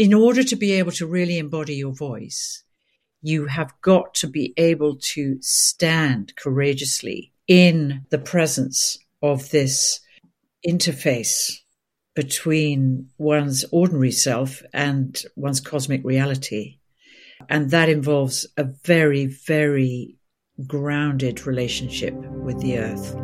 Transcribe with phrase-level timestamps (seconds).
[0.00, 2.64] in order to be able to really embody your voice,
[3.20, 10.00] you have got to be able to stand courageously in the presence of this
[10.66, 11.52] interface
[12.14, 16.78] between one's ordinary self and one's cosmic reality.
[17.50, 20.16] And that involves a very, very
[20.66, 23.14] grounded relationship with the earth.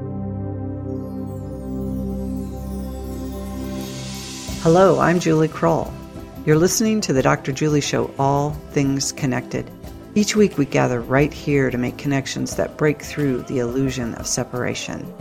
[4.63, 5.96] Hello, I'm Julie Krull.
[6.47, 7.51] You're listening to the Dr.
[7.51, 9.69] Julie Show, All Things Connected.
[10.15, 14.29] Each week we gather right here to make connections that break through the illusion of
[14.29, 15.12] separation.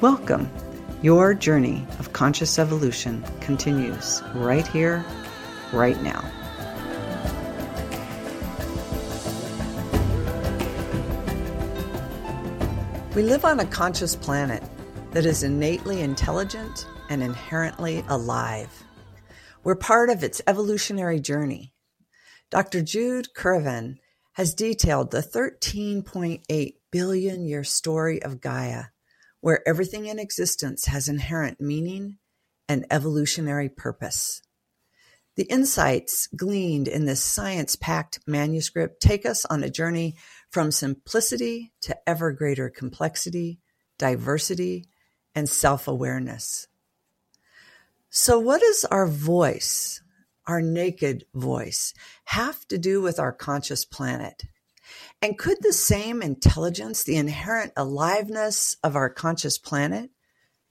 [0.00, 0.48] Welcome.
[1.02, 5.04] Your journey of conscious evolution continues right here,
[5.74, 6.24] right now.
[13.14, 14.62] We live on a conscious planet
[15.10, 18.87] that is innately intelligent and inherently alive.
[19.64, 21.74] We're part of its evolutionary journey.
[22.50, 22.80] Dr.
[22.80, 23.96] Jude Currivan
[24.34, 28.84] has detailed the 13.8 billion year story of Gaia,
[29.40, 32.18] where everything in existence has inherent meaning
[32.68, 34.40] and evolutionary purpose.
[35.34, 40.16] The insights gleaned in this science packed manuscript take us on a journey
[40.50, 43.58] from simplicity to ever greater complexity,
[43.98, 44.86] diversity,
[45.34, 46.67] and self awareness.
[48.10, 50.02] So, what does our voice,
[50.46, 51.92] our naked voice,
[52.24, 54.44] have to do with our conscious planet?
[55.20, 60.10] And could the same intelligence, the inherent aliveness of our conscious planet,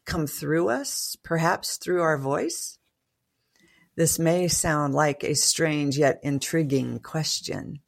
[0.05, 2.79] come through us, perhaps through our voice?
[3.95, 7.81] This may sound like a strange yet intriguing question.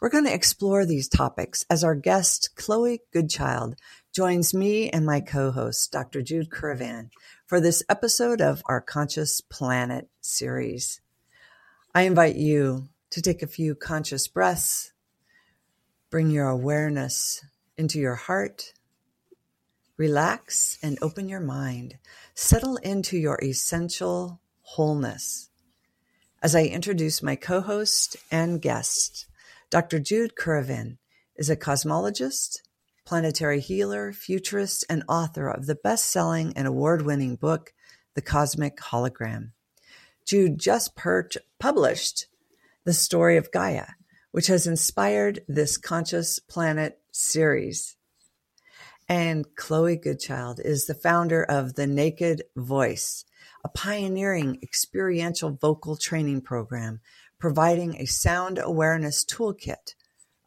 [0.00, 3.76] We're going to explore these topics as our guest, Chloe Goodchild,
[4.16, 6.22] joins me and my co host, Dr.
[6.22, 7.10] Jude Currivan,
[7.44, 11.02] for this episode of our Conscious Planet series.
[11.94, 14.94] I invite you to take a few conscious breaths,
[16.08, 17.44] bring your awareness
[17.76, 18.72] into your heart,
[19.98, 21.98] relax and open your mind,
[22.34, 25.50] settle into your essential wholeness.
[26.42, 29.26] As I introduce my co host and guest,
[29.68, 29.98] Dr.
[29.98, 30.96] Jude Currivan
[31.36, 32.62] is a cosmologist,
[33.06, 37.72] planetary healer, futurist, and author of the best selling and award winning book,
[38.14, 39.52] The Cosmic Hologram.
[40.26, 41.28] Jude just per-
[41.58, 42.26] published
[42.84, 43.86] The Story of Gaia,
[44.32, 47.96] which has inspired this Conscious Planet series.
[49.08, 53.24] And Chloe Goodchild is the founder of The Naked Voice,
[53.64, 57.00] a pioneering experiential vocal training program
[57.38, 59.94] providing a sound awareness toolkit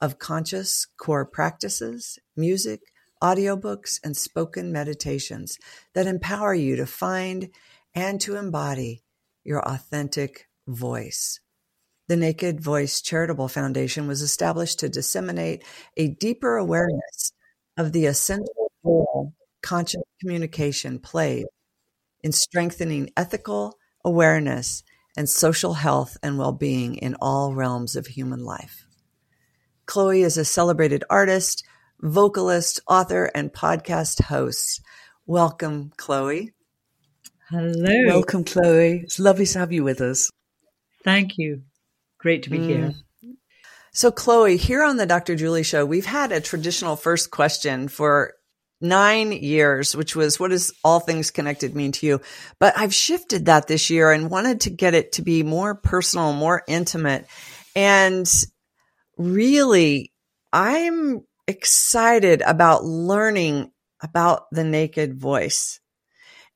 [0.02, 2.82] of conscious core practices, music,
[3.22, 5.58] audiobooks, and spoken meditations
[5.94, 7.50] that empower you to find
[7.94, 9.04] and to embody
[9.44, 11.40] your authentic voice.
[12.08, 15.64] The Naked Voice Charitable Foundation was established to disseminate
[15.96, 17.31] a deeper awareness
[17.78, 21.46] of the essential role conscious communication plays
[22.24, 24.84] in strengthening ethical awareness
[25.18, 28.88] and social health and well being in all realms of human life.
[29.89, 31.66] Chloe is a celebrated artist,
[32.00, 34.83] vocalist, author, and podcast host.
[35.25, 36.53] Welcome, Chloe.
[37.50, 38.05] Hello.
[38.05, 39.00] Welcome, Chloe.
[39.03, 40.29] It's lovely to have you with us.
[41.03, 41.63] Thank you.
[42.19, 42.67] Great to be mm.
[42.67, 42.94] here.
[43.91, 45.35] So, Chloe, here on the Dr.
[45.35, 48.35] Julie Show, we've had a traditional first question for
[48.79, 52.21] nine years, which was what does all things connected mean to you?
[52.59, 56.31] But I've shifted that this year and wanted to get it to be more personal,
[56.33, 57.25] more intimate.
[57.75, 58.31] And
[59.19, 60.12] really,
[60.52, 63.72] I'm excited about learning
[64.02, 65.80] about the naked voice.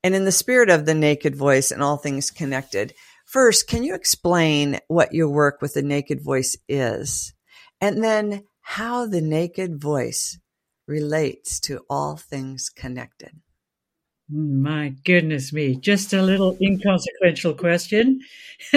[0.03, 2.93] And in the spirit of the naked voice and all things connected,
[3.25, 7.33] first, can you explain what your work with the naked voice is?
[7.79, 10.39] And then how the naked voice
[10.87, 13.31] relates to all things connected?
[14.29, 18.21] My goodness me, just a little inconsequential question.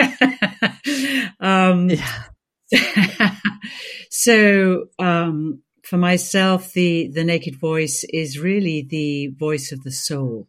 [1.40, 2.24] um, yeah.
[4.10, 10.48] so um, for myself, the the naked voice is really the voice of the soul.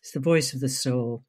[0.00, 1.24] It's the voice of the soul,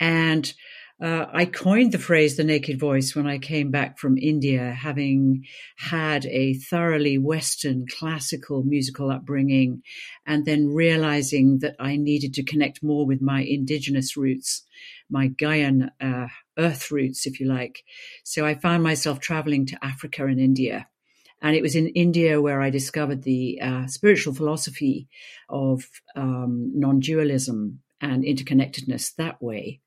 [0.00, 0.52] and
[1.00, 5.44] uh, I coined the phrase "the naked voice" when I came back from India, having
[5.76, 9.82] had a thoroughly Western classical musical upbringing,
[10.26, 14.64] and then realizing that I needed to connect more with my indigenous roots
[15.10, 16.26] my Gaian uh,
[16.58, 17.82] earth roots, if you like.
[18.24, 20.88] So I found myself traveling to Africa and India.
[21.42, 25.08] And it was in India where I discovered the uh, spiritual philosophy
[25.48, 25.84] of
[26.16, 29.80] um, non dualism and interconnectedness that way.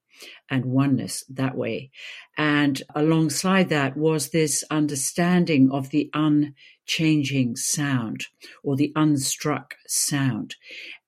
[0.50, 1.92] and oneness that way.
[2.38, 8.25] And alongside that was this understanding of the unchanging sound
[8.63, 10.56] or the unstruck sound.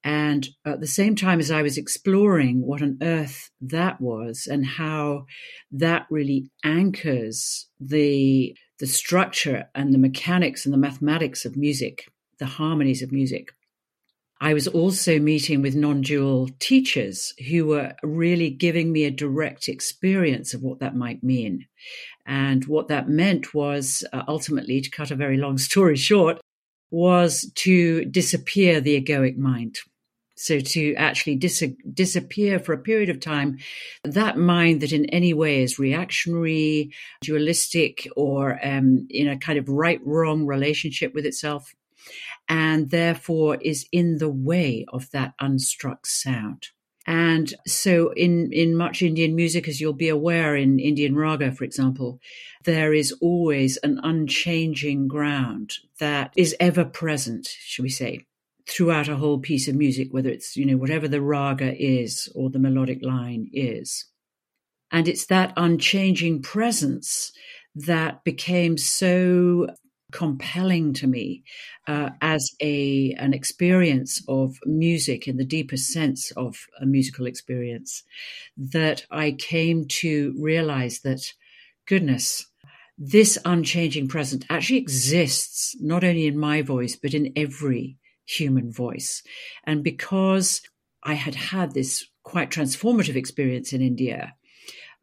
[0.03, 4.65] And at the same time as I was exploring what on earth that was and
[4.65, 5.25] how
[5.71, 12.05] that really anchors the, the structure and the mechanics and the mathematics of music,
[12.37, 13.53] the harmonies of music,
[14.41, 19.67] I was also meeting with non dual teachers who were really giving me a direct
[19.67, 21.65] experience of what that might mean.
[22.25, 26.39] And what that meant was uh, ultimately, to cut a very long story short,
[26.89, 29.77] was to disappear the egoic mind.
[30.39, 33.57] So to actually dis- disappear for a period of time,
[34.05, 39.67] that mind that in any way is reactionary, dualistic, or um, in a kind of
[39.67, 41.75] right wrong relationship with itself,
[42.47, 46.69] and therefore is in the way of that unstruck sound.
[47.05, 51.65] And so, in, in much Indian music, as you'll be aware, in Indian raga, for
[51.65, 52.21] example,
[52.63, 58.25] there is always an unchanging ground that is ever present, shall we say,
[58.69, 62.49] throughout a whole piece of music, whether it's, you know, whatever the raga is or
[62.49, 64.05] the melodic line is.
[64.91, 67.31] And it's that unchanging presence
[67.75, 69.67] that became so
[70.11, 71.43] compelling to me
[71.87, 78.03] uh, as a an experience of music in the deepest sense of a musical experience
[78.57, 81.21] that I came to realize that
[81.85, 82.47] goodness
[82.97, 87.97] this unchanging present actually exists not only in my voice but in every
[88.29, 89.23] human voice
[89.63, 90.61] and because
[91.03, 94.35] I had had this quite transformative experience in India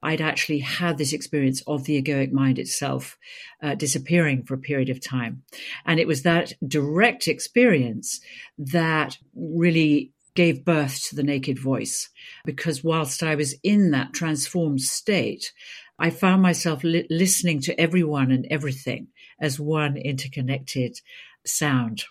[0.02, 3.18] I'd actually had this experience of the egoic mind itself
[3.62, 5.42] uh, disappearing for a period of time.
[5.84, 8.20] And it was that direct experience
[8.58, 12.10] that really gave birth to the naked voice.
[12.44, 15.52] Because whilst I was in that transformed state,
[15.98, 19.08] I found myself li- listening to everyone and everything
[19.40, 21.00] as one interconnected
[21.44, 22.04] sound,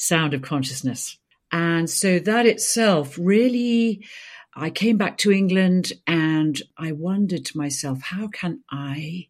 [0.00, 1.18] sound of consciousness.
[1.52, 4.04] And so that itself really
[4.54, 9.28] I came back to England and I wondered to myself, how can I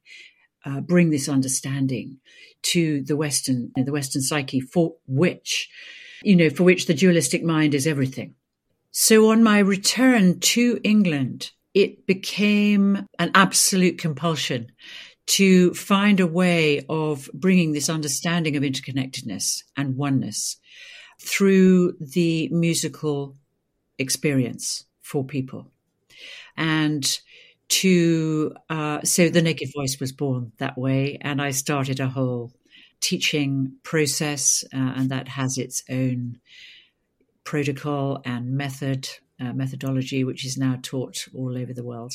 [0.64, 2.18] uh, bring this understanding
[2.62, 5.70] to the Western, the Western psyche for which,
[6.22, 8.34] you know, for which the dualistic mind is everything.
[8.92, 14.72] So on my return to England, it became an absolute compulsion
[15.30, 20.56] to find a way of bringing this understanding of interconnectedness and oneness
[21.20, 23.36] through the musical
[23.96, 25.70] experience for people.
[26.56, 27.06] And
[27.68, 31.18] to, uh, so the Naked Voice was born that way.
[31.20, 32.52] And I started a whole
[33.00, 36.40] teaching process, uh, and that has its own
[37.44, 42.14] protocol and method, uh, methodology, which is now taught all over the world.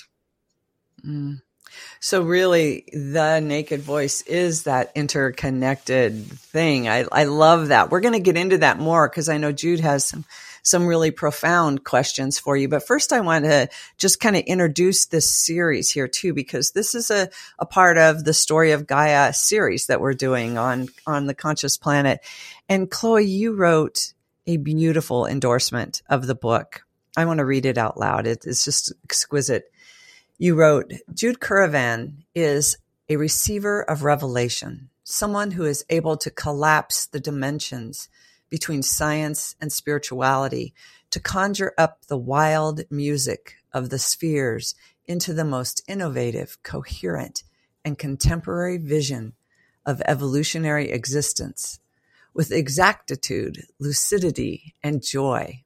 [1.06, 1.42] Mm.
[2.00, 6.88] So really the naked voice is that interconnected thing.
[6.88, 7.90] I, I love that.
[7.90, 10.26] We're going to get into that more because I know Jude has some
[10.66, 12.68] some really profound questions for you.
[12.68, 13.70] But first, I want to
[14.00, 17.30] just kind of introduce this series here too, because this is a,
[17.60, 21.78] a part of the story of Gaia series that we're doing on, on the conscious
[21.78, 22.20] planet.
[22.68, 24.14] And Chloe, you wrote
[24.48, 26.84] a beautiful endorsement of the book.
[27.16, 28.26] I want to read it out loud.
[28.26, 29.72] It is just exquisite.
[30.38, 32.76] You wrote, Jude Currivan is
[33.08, 38.10] a receiver of revelation, someone who is able to collapse the dimensions
[38.50, 40.74] between science and spirituality
[41.12, 47.44] to conjure up the wild music of the spheres into the most innovative, coherent,
[47.86, 49.36] and contemporary vision
[49.86, 51.80] of evolutionary existence
[52.34, 55.64] with exactitude, lucidity, and joy.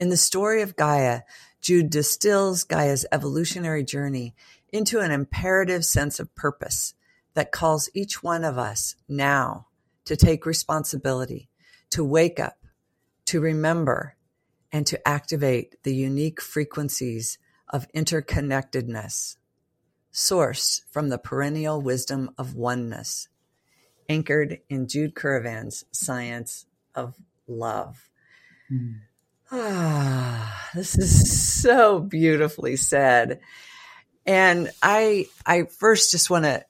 [0.00, 1.20] In the story of Gaia,
[1.64, 4.34] Jude distills Gaia's evolutionary journey
[4.70, 6.92] into an imperative sense of purpose
[7.32, 9.68] that calls each one of us now
[10.04, 11.48] to take responsibility
[11.88, 12.58] to wake up,
[13.24, 14.14] to remember,
[14.72, 17.38] and to activate the unique frequencies
[17.70, 19.36] of interconnectedness,
[20.12, 23.28] sourced from the perennial wisdom of oneness,
[24.06, 27.16] anchored in Jude Currivan's Science of
[27.48, 28.10] Love.
[28.70, 28.96] Mm.
[29.56, 33.40] Ah, this is so beautifully said.
[34.26, 36.64] And I, I first just want to,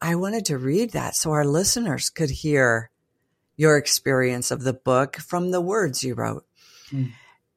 [0.00, 2.90] I wanted to read that so our listeners could hear
[3.56, 6.44] your experience of the book from the words you wrote.
[6.90, 7.12] Mm.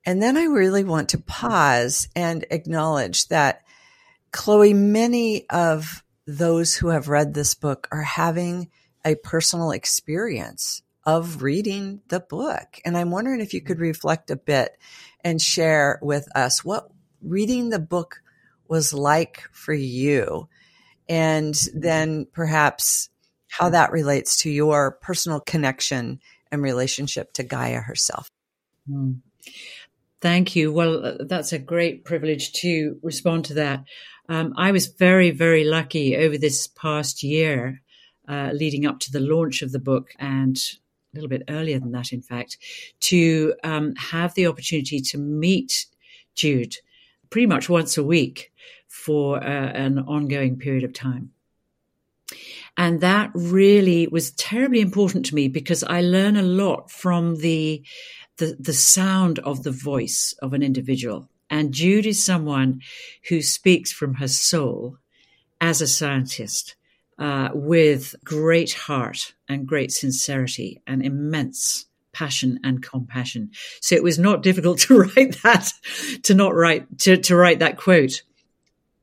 [0.05, 3.63] And then I really want to pause and acknowledge that,
[4.31, 8.69] Chloe, many of those who have read this book are having
[9.03, 12.79] a personal experience of reading the book.
[12.85, 14.77] And I'm wondering if you could reflect a bit
[15.23, 16.89] and share with us what
[17.21, 18.21] reading the book
[18.67, 20.47] was like for you,
[21.09, 23.09] and then perhaps
[23.47, 26.19] how that relates to your personal connection
[26.51, 28.29] and relationship to Gaia herself.
[28.89, 29.19] Mm.
[30.21, 30.71] Thank you.
[30.71, 33.83] Well, uh, that's a great privilege to respond to that.
[34.29, 37.81] Um, I was very, very lucky over this past year,
[38.27, 40.57] uh, leading up to the launch of the book and
[41.13, 42.57] a little bit earlier than that, in fact,
[43.01, 45.85] to um, have the opportunity to meet
[46.35, 46.77] Jude
[47.29, 48.51] pretty much once a week
[48.87, 51.31] for uh, an ongoing period of time.
[52.77, 57.83] And that really was terribly important to me because I learn a lot from the,
[58.37, 61.27] the, the sound of the voice of an individual.
[61.49, 62.81] And Jude is someone
[63.27, 64.97] who speaks from her soul
[65.59, 66.75] as a scientist
[67.21, 73.51] uh, with great heart and great sincerity and immense passion and compassion.
[73.79, 75.71] So it was not difficult to write that,
[76.23, 78.23] to not write, to, to write that quote.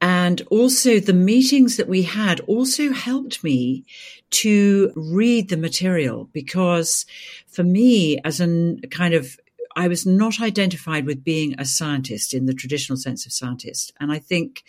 [0.01, 3.85] And also the meetings that we had also helped me
[4.31, 7.07] to read the material because
[7.47, 9.39] for me, as a kind of
[9.77, 13.93] I was not identified with being a scientist in the traditional sense of scientist.
[14.01, 14.65] And I think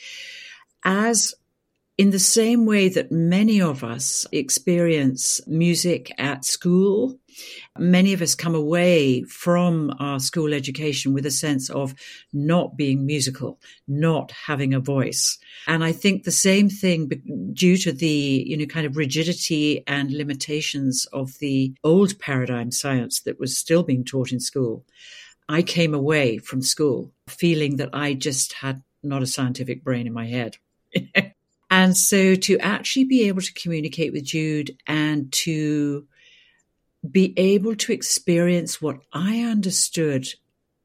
[0.84, 1.34] as
[2.00, 7.20] in the same way that many of us experience music at school,
[7.78, 11.94] many of us come away from our school education with a sense of
[12.32, 15.38] not being musical, not having a voice.
[15.68, 17.10] And I think the same thing
[17.52, 23.20] due to the, you know, kind of rigidity and limitations of the old paradigm science
[23.24, 24.86] that was still being taught in school.
[25.50, 30.14] I came away from school feeling that I just had not a scientific brain in
[30.14, 30.56] my head.
[31.80, 36.06] And so to actually be able to communicate with Jude and to
[37.10, 40.28] be able to experience what I understood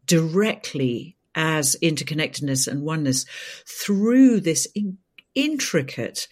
[0.06, 3.26] directly as interconnectedness and oneness
[3.66, 4.98] through this in-
[5.34, 6.28] intricate,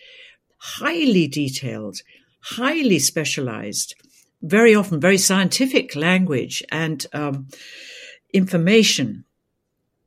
[0.59, 1.99] highly detailed,
[2.39, 3.97] highly specialized,
[4.43, 7.49] very often very scientific language and um,
[8.33, 9.25] information,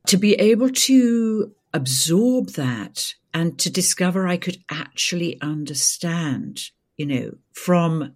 [0.08, 7.32] to be able to absorb that and to discover I could actually understand, you know,
[7.52, 8.14] from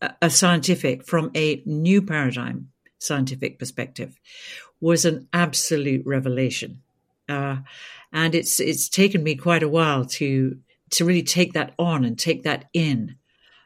[0.00, 4.18] a, a scientific, from a new paradigm scientific perspective
[4.80, 6.80] was an absolute revelation.
[7.28, 7.58] Uh,
[8.14, 10.56] and it's, it's taken me quite a while to,
[10.92, 13.16] to really take that on and take that in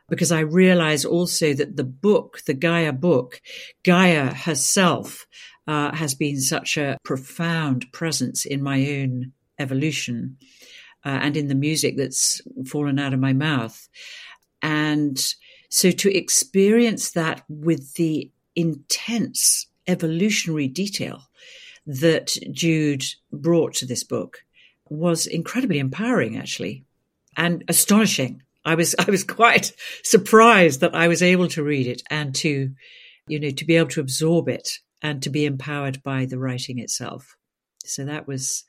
[0.08, 3.40] because I realize also that the book, the Gaia book,
[3.84, 5.28] Gaia herself,
[5.68, 10.36] uh, has been such a profound presence in my own evolution
[11.04, 13.88] uh, and in the music that's fallen out of my mouth.
[14.62, 15.22] And
[15.68, 21.22] so to experience that with the intense evolutionary detail
[21.86, 24.38] that Jude brought to this book
[24.88, 26.84] was incredibly empowering, actually,
[27.36, 28.42] and astonishing.
[28.64, 32.70] I was I was quite surprised that I was able to read it and to,
[33.26, 36.78] you know, to be able to absorb it and to be empowered by the writing
[36.78, 37.36] itself.
[37.84, 38.64] So that was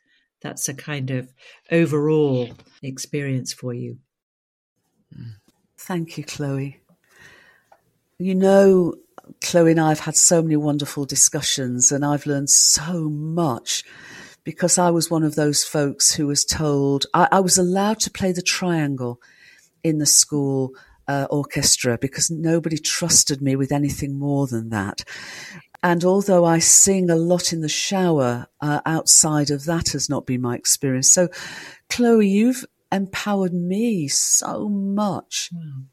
[0.46, 1.34] that's a kind of
[1.72, 2.50] overall
[2.84, 3.98] experience for you.
[5.76, 6.82] Thank you, Chloe.
[8.20, 8.94] You know,
[9.42, 13.84] Chloe and I have had so many wonderful discussions, and I've learned so much
[14.44, 18.12] because I was one of those folks who was told I, I was allowed to
[18.12, 19.20] play the triangle
[19.84, 20.74] in the school
[21.08, 25.04] uh, orchestra because nobody trusted me with anything more than that.
[25.86, 30.26] And although I sing a lot in the shower, uh, outside of that has not
[30.26, 31.14] been my experience.
[31.14, 31.30] So,
[31.92, 35.84] Chloe, you've empowered me so much mm.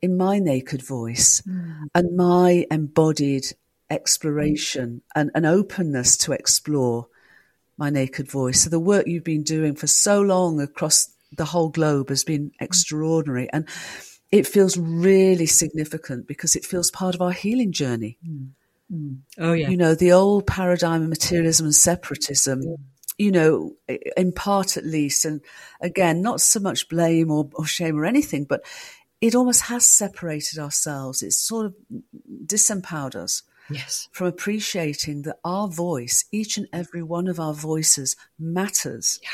[0.00, 1.84] in my naked voice mm.
[1.94, 3.44] and my embodied
[3.90, 5.10] exploration mm.
[5.14, 7.08] and an openness to explore
[7.76, 8.62] my naked voice.
[8.62, 12.46] So, the work you've been doing for so long across the whole globe has been
[12.46, 12.52] mm.
[12.58, 13.50] extraordinary.
[13.52, 13.68] And
[14.30, 18.16] it feels really significant because it feels part of our healing journey.
[18.26, 18.52] Mm.
[18.92, 19.18] Mm.
[19.38, 19.68] Oh, yeah.
[19.68, 22.76] You know, the old paradigm of materialism and separatism, yeah.
[23.18, 23.74] you know,
[24.16, 25.40] in part at least, and
[25.80, 28.64] again, not so much blame or, or shame or anything, but
[29.20, 31.22] it almost has separated ourselves.
[31.22, 31.74] It's sort of
[32.44, 33.42] disempowered us.
[33.70, 34.08] Yes.
[34.12, 39.20] From appreciating that our voice, each and every one of our voices matters.
[39.22, 39.28] Yeah.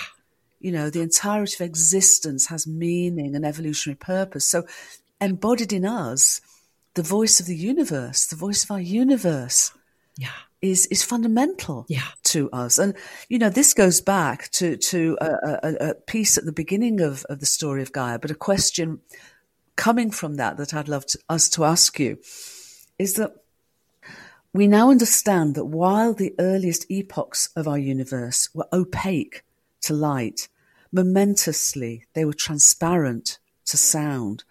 [0.60, 4.44] You know, the entirety of existence has meaning and evolutionary purpose.
[4.44, 4.66] So
[5.20, 6.40] embodied in us
[6.98, 9.72] the voice of the universe, the voice of our universe.
[10.16, 10.38] Yeah.
[10.60, 12.10] Is, is fundamental yeah.
[12.32, 12.78] to us.
[12.78, 12.94] And,
[13.28, 15.30] you know, this goes back to, to a,
[15.62, 18.98] a, a piece at the beginning of, of the story of Gaia, but a question
[19.76, 22.18] coming from that that I'd love to, us to ask you
[22.98, 23.30] is that
[24.52, 29.44] We now understand that while the earliest epochs of our universe were opaque
[29.82, 30.48] to light,
[30.90, 34.44] momentously they were transparent to sound.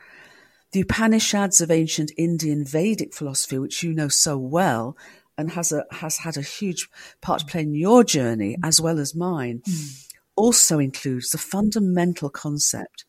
[0.78, 4.96] The Upanishads of ancient Indian Vedic philosophy, which you know so well
[5.36, 6.88] and has a has had a huge
[7.20, 10.08] part to play in your journey as well as mine, mm.
[10.36, 13.06] also includes the fundamental concept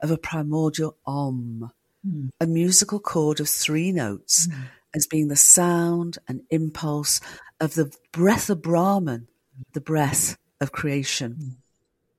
[0.00, 1.72] of a primordial Om,
[2.06, 2.28] mm.
[2.40, 4.66] a musical chord of three notes, mm.
[4.94, 7.20] as being the sound and impulse
[7.58, 9.26] of the breath of Brahman,
[9.72, 11.32] the breath of creation.
[11.32, 11.48] Hmm.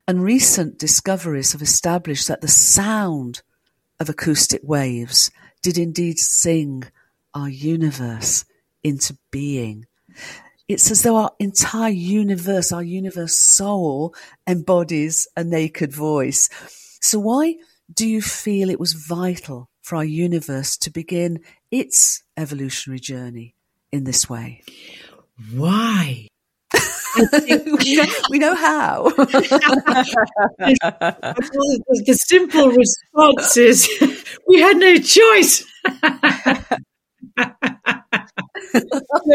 [0.10, 3.44] And recent discoveries have established that the sound
[4.00, 6.84] of acoustic waves did indeed sing
[7.34, 8.46] our universe
[8.84, 9.86] into being.
[10.68, 14.14] It's as though our entire universe, our universe soul
[14.48, 16.50] embodies a naked voice.
[17.02, 17.56] So why
[17.94, 21.40] do you feel it was vital for our universe to begin
[21.72, 23.56] its evolutionary journey
[23.92, 24.62] in this way?
[25.54, 26.28] Why?
[27.48, 29.04] we, know, we know how.
[29.10, 29.38] the
[32.28, 33.88] simple response is
[34.48, 35.66] we had no choice.
[37.36, 37.48] there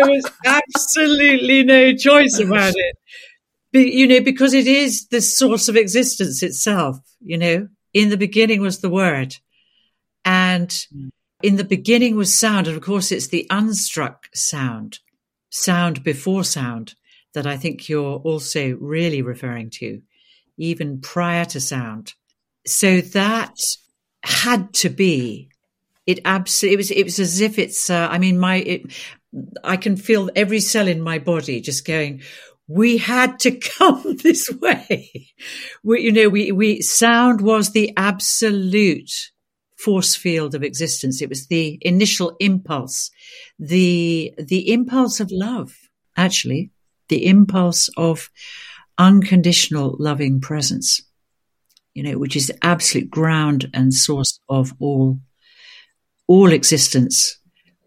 [0.06, 2.96] was absolutely no choice about it.
[3.72, 7.68] Be, you know, because it is the source of existence itself, you know.
[7.92, 9.36] In the beginning was the word.
[10.24, 10.86] And
[11.42, 12.68] in the beginning was sound.
[12.68, 15.00] And of course, it's the unstruck sound,
[15.50, 16.94] sound before sound
[17.34, 20.00] that I think you're also really referring to,
[20.56, 22.14] even prior to sound.
[22.66, 23.56] So that
[24.22, 25.50] had to be
[26.06, 28.82] it absolutely it was it was as if it's uh, i mean my it,
[29.62, 32.22] i can feel every cell in my body just going
[32.66, 35.32] we had to come this way.
[35.82, 39.10] We, you know we we sound was the absolute
[39.76, 41.20] force field of existence.
[41.20, 43.10] It was the initial impulse
[43.58, 45.74] the the impulse of love
[46.16, 46.70] actually
[47.08, 48.30] the impulse of
[48.98, 51.02] unconditional loving presence,
[51.94, 55.18] you know, which is the absolute ground and source of all,
[56.26, 57.38] all existence,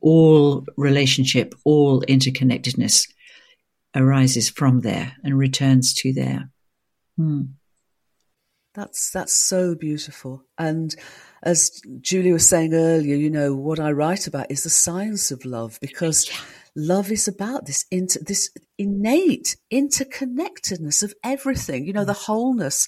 [0.02, 3.08] all relationship, all interconnectedness
[3.96, 6.50] arises from there and returns to there.
[7.16, 7.42] Hmm.
[8.76, 10.44] That's that's so beautiful.
[10.60, 10.96] And
[11.42, 15.46] as Julie was saying earlier, you know, what I write about is the science of
[15.46, 16.36] love because yeah
[16.78, 22.88] love is about this inter, this innate interconnectedness of everything you know the wholeness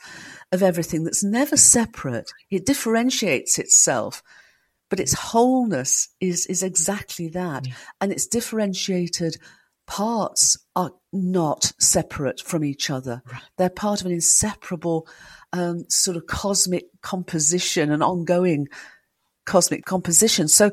[0.51, 2.31] of everything that's never separate.
[2.49, 4.21] It differentiates itself
[4.89, 7.67] but its wholeness is is exactly that.
[7.67, 7.73] Yeah.
[8.01, 9.37] and its differentiated
[9.87, 13.23] parts are not separate from each other.
[13.31, 13.41] Right.
[13.57, 15.07] they're part of an inseparable
[15.51, 18.67] um, sort of cosmic composition an ongoing
[19.45, 20.47] cosmic composition.
[20.47, 20.71] So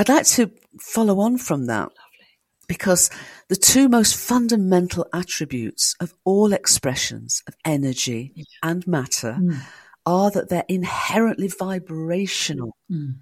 [0.00, 2.38] I'd like to follow on from that Lovely.
[2.66, 3.10] because
[3.48, 8.44] the two most fundamental attributes of all expressions of energy yeah.
[8.62, 9.58] and matter mm.
[10.06, 12.74] are that they're inherently vibrational.
[12.90, 13.16] Mm.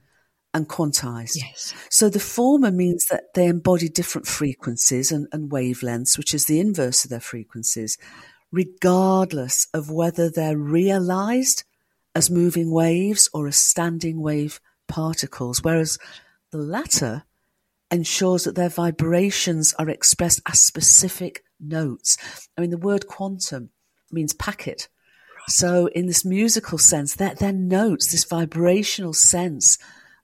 [0.55, 1.37] And quantized.
[1.37, 1.75] Yes.
[1.91, 6.59] So the former means that they embody different frequencies and, and wavelengths, which is the
[6.59, 7.99] inverse of their frequencies,
[8.51, 11.65] regardless of whether they're realized
[12.15, 15.63] as moving waves or as standing wave particles.
[15.63, 15.99] Whereas
[16.51, 17.25] the latter
[17.91, 22.49] ensures that their vibrations are expressed as specific notes.
[22.57, 23.71] I mean, the word quantum
[24.11, 24.89] means packet.
[25.49, 29.79] So, in this musical sense, they're, they're notes, this vibrational sense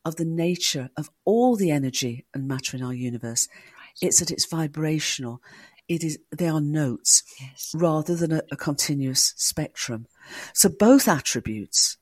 [0.05, 3.49] of the nature of all the energy and matter in our universe.
[3.51, 4.09] Right.
[4.09, 5.41] It's that it's vibrational.
[5.89, 7.73] It is they are notes yes.
[7.75, 10.07] rather than a, a continuous spectrum.
[10.53, 11.97] So both attributes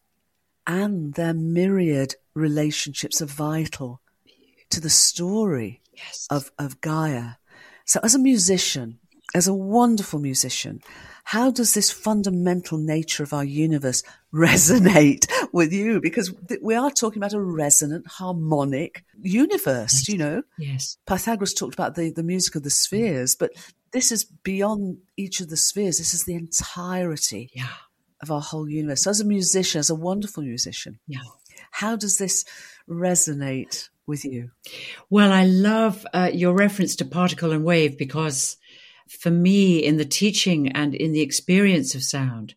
[0.67, 4.02] and their myriad relationships are vital
[4.73, 6.27] to the story yes.
[6.31, 7.33] of, of Gaia.
[7.85, 8.99] So, as a musician,
[9.35, 10.81] as a wonderful musician,
[11.25, 14.03] how does this fundamental nature of our universe
[14.35, 16.01] resonate with you?
[16.01, 20.43] Because we are talking about a resonant, harmonic universe, you know?
[20.59, 20.97] Yes.
[21.07, 23.53] Pythagoras talked about the, the music of the spheres, but
[23.93, 25.99] this is beyond each of the spheres.
[25.99, 27.69] This is the entirety yeah.
[28.23, 29.05] of our whole universe.
[29.05, 31.21] So as a musician, as a wonderful musician, yeah.
[31.73, 32.45] how does this
[32.89, 34.51] resonate with you?
[35.09, 38.59] Well, I love uh, your reference to particle and wave because
[39.09, 42.55] for me, in the teaching and in the experience of sound,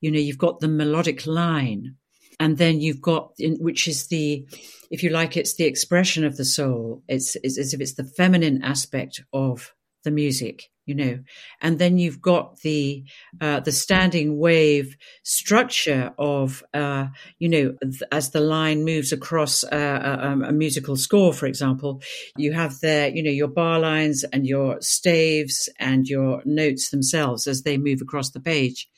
[0.00, 1.96] you know, you've got the melodic line,
[2.40, 4.46] and then you've got, in, which is the,
[4.90, 7.02] if you like, it's the expression of the soul.
[7.08, 9.72] It's, it's as if it's the feminine aspect of
[10.04, 10.70] the music.
[10.86, 11.18] You know.
[11.60, 13.04] And then you've got the
[13.40, 17.06] uh, the standing wave structure of uh,
[17.38, 17.76] you know
[18.12, 22.02] as the line moves across a, a, a, musical score for example
[22.36, 27.46] you have there you know your bar lines and your staves and your notes themselves
[27.46, 28.88] as they move across the page.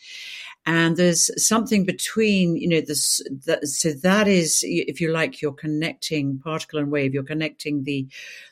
[0.69, 5.53] And there's something between you know this that, so that is if you like you're
[5.53, 8.09] connecting particle and wave you're connecting the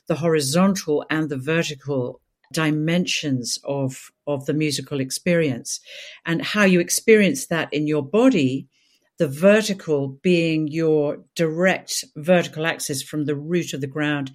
[0.06, 2.20] the horizontal and the vertical
[2.52, 5.80] dimensions of of the musical experience
[6.26, 8.68] and how you experience that in your body
[9.18, 14.32] the vertical being your direct vertical axis from the root of the ground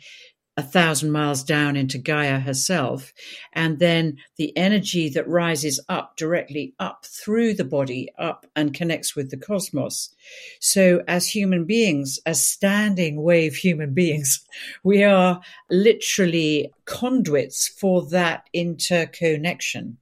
[0.60, 3.14] a thousand miles down into Gaia herself.
[3.54, 9.16] And then the energy that rises up directly up through the body, up and connects
[9.16, 10.14] with the cosmos.
[10.60, 14.46] So as human beings, as standing wave human beings,
[14.84, 19.98] we are literally conduits for that interconnection.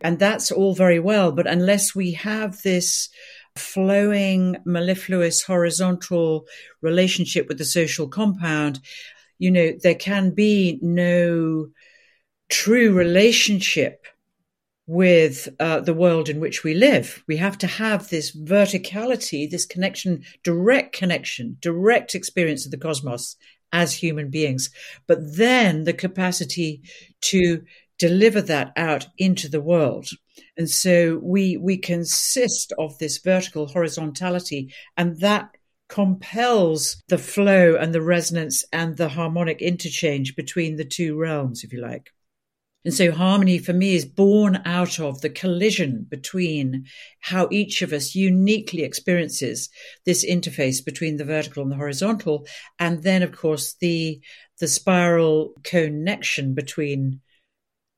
[0.00, 1.32] And that's all very well.
[1.32, 3.08] But unless we have this
[3.56, 6.46] flowing, mellifluous, horizontal
[6.82, 8.78] relationship with the social compound,
[9.38, 11.68] you know, there can be no
[12.48, 14.06] true relationship
[14.86, 17.22] with uh, the world in which we live.
[17.28, 23.36] We have to have this verticality, this connection, direct connection, direct experience of the cosmos
[23.70, 24.70] as human beings,
[25.06, 26.80] but then the capacity
[27.20, 27.62] to
[27.98, 30.08] deliver that out into the world.
[30.56, 35.50] And so we we consist of this vertical horizontality, and that
[35.88, 41.72] compels the flow and the resonance and the harmonic interchange between the two realms, if
[41.72, 42.10] you like.
[42.84, 46.86] And so harmony for me is born out of the collision between
[47.20, 49.68] how each of us uniquely experiences
[50.06, 52.46] this interface between the vertical and the horizontal.
[52.78, 54.20] And then, of course, the,
[54.60, 57.20] the spiral connection between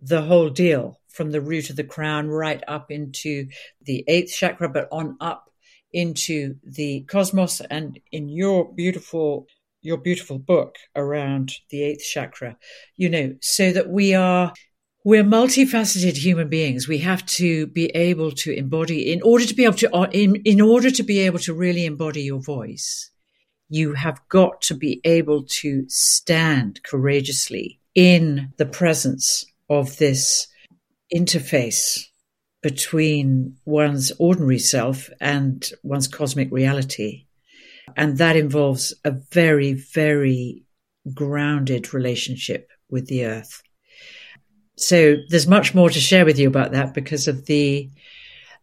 [0.01, 3.49] the whole deal from the root of the crown right up into
[3.83, 5.50] the eighth chakra, but on up
[5.93, 9.47] into the cosmos and in your beautiful
[9.83, 12.57] your beautiful book around the eighth chakra
[12.97, 14.53] you know so that we are
[15.03, 16.87] we're multifaceted human beings.
[16.87, 20.37] We have to be able to embody in order to be able to uh, in,
[20.45, 23.11] in order to be able to really embody your voice
[23.71, 30.49] you have got to be able to stand courageously in the presence of this
[31.15, 32.07] interface
[32.63, 37.27] between one's ordinary self and one's cosmic reality.
[37.97, 40.65] And that involves a very, very
[41.15, 43.63] grounded relationship with the earth.
[44.77, 47.91] So there's much more to share with you about that because of the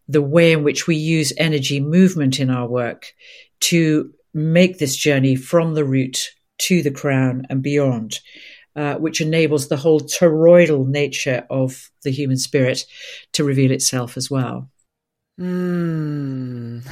[0.10, 3.14] the way in which we use energy movement in our work
[3.60, 6.30] to make this journey from the root
[6.60, 8.20] to the crown and beyond
[8.78, 12.86] uh, which enables the whole toroidal nature of the human spirit
[13.34, 14.70] to reveal itself as well.
[15.40, 16.84] Mm.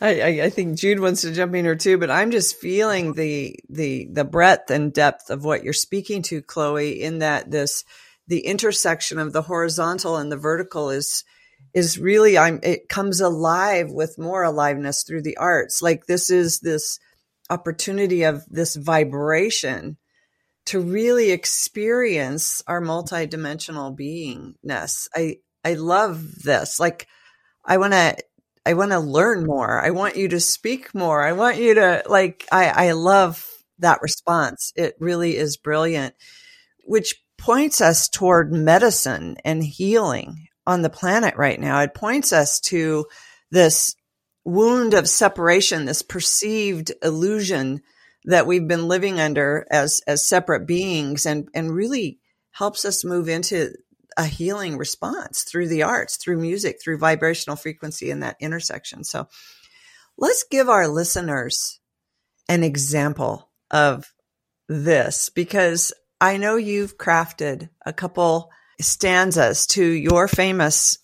[0.00, 3.58] I, I, think Jude wants to jump in here too, but I'm just feeling the
[3.68, 7.02] the the breadth and depth of what you're speaking to, Chloe.
[7.02, 7.84] In that this
[8.28, 11.24] the intersection of the horizontal and the vertical is
[11.74, 15.82] is really I'm it comes alive with more aliveness through the arts.
[15.82, 17.00] Like this is this
[17.50, 19.98] opportunity of this vibration
[20.66, 25.08] to really experience our multidimensional beingness.
[25.14, 26.78] I I love this.
[26.78, 27.06] Like
[27.64, 28.16] I want to
[28.64, 29.80] I want to learn more.
[29.80, 31.22] I want you to speak more.
[31.22, 33.46] I want you to like I I love
[33.78, 34.72] that response.
[34.76, 36.14] It really is brilliant,
[36.84, 41.80] which points us toward medicine and healing on the planet right now.
[41.80, 43.06] It points us to
[43.50, 43.96] this
[44.44, 47.82] wound of separation, this perceived illusion
[48.24, 52.20] that we've been living under as as separate beings and and really
[52.52, 53.72] helps us move into
[54.16, 59.04] a healing response through the arts through music through vibrational frequency in that intersection.
[59.04, 59.26] So
[60.18, 61.80] let's give our listeners
[62.48, 64.12] an example of
[64.68, 70.98] this because i know you've crafted a couple stanzas to your famous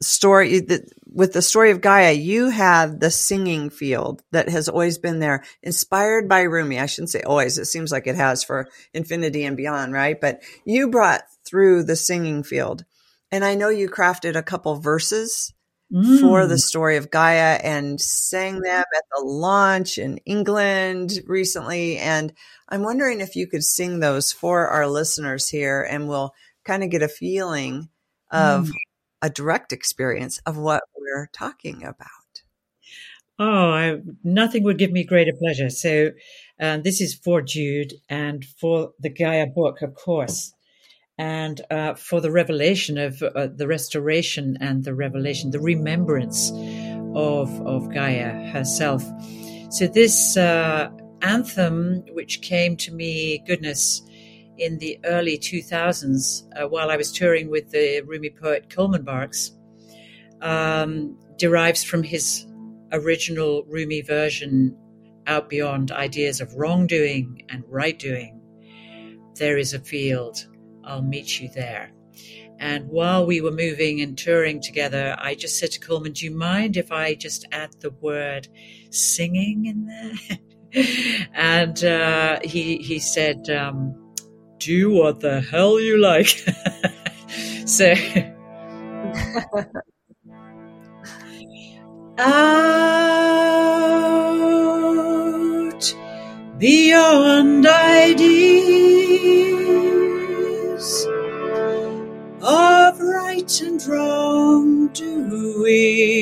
[0.00, 4.98] story that with the story of Gaia, you have the singing field that has always
[4.98, 6.78] been there, inspired by Rumi.
[6.78, 7.58] I shouldn't say always.
[7.58, 10.20] It seems like it has for infinity and beyond, right?
[10.20, 12.84] But you brought through the singing field.
[13.30, 15.52] And I know you crafted a couple verses
[15.92, 16.20] mm.
[16.20, 21.98] for the story of Gaia and sang them at the launch in England recently.
[21.98, 22.32] And
[22.68, 26.34] I'm wondering if you could sing those for our listeners here and we'll
[26.64, 27.88] kind of get a feeling
[28.30, 28.72] of mm
[29.22, 32.42] a direct experience of what we're talking about.
[33.38, 35.70] Oh, I, nothing would give me greater pleasure.
[35.70, 36.12] So,
[36.60, 40.52] uh, this is for Jude and for the Gaia book, of course.
[41.18, 46.50] and uh, for the revelation of uh, the restoration and the revelation, the remembrance
[47.14, 49.02] of of Gaia herself.
[49.70, 50.90] So this uh,
[51.22, 54.02] anthem, which came to me, goodness,
[54.58, 59.52] in the early 2000s, uh, while I was touring with the Rumi poet Coleman Barks,
[60.40, 62.46] um, derives from his
[62.92, 64.76] original Rumi version,
[65.26, 68.40] Out Beyond Ideas of Wrongdoing and Right Doing.
[69.34, 70.46] There is a field
[70.84, 71.92] I'll meet you there.
[72.58, 76.30] And while we were moving and touring together, I just said to Coleman, Do you
[76.30, 78.48] mind if I just add the word
[78.90, 81.26] singing in there?
[81.34, 83.94] and uh, he, he said, um,
[84.58, 86.28] Do what the hell you like.
[87.66, 87.94] so.
[92.18, 92.76] Out
[96.58, 98.56] beyond ideas
[102.42, 106.16] of right and wrong doing.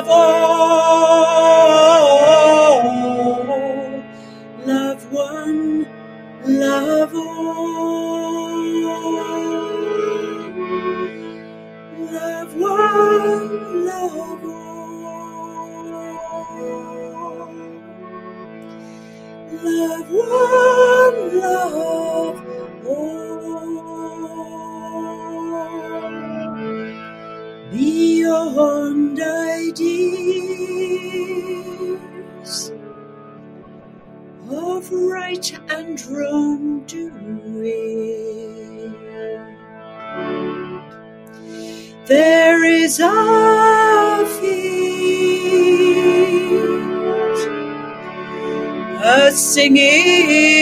[49.53, 50.52] singing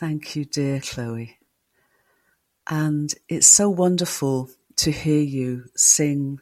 [0.00, 1.36] Thank you, dear Chloe.
[2.70, 6.40] And it's so wonderful to hear you sing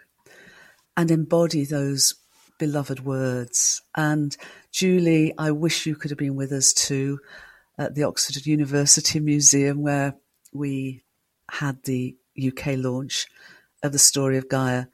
[0.97, 2.15] and embody those
[2.61, 3.83] beloved words.
[3.97, 4.37] And
[4.71, 7.19] Julie, I wish you could have been with us too
[7.77, 10.15] at the Oxford University Museum where
[10.53, 11.03] we
[11.51, 13.27] had the UK launch
[13.83, 14.85] of the story of Gaia.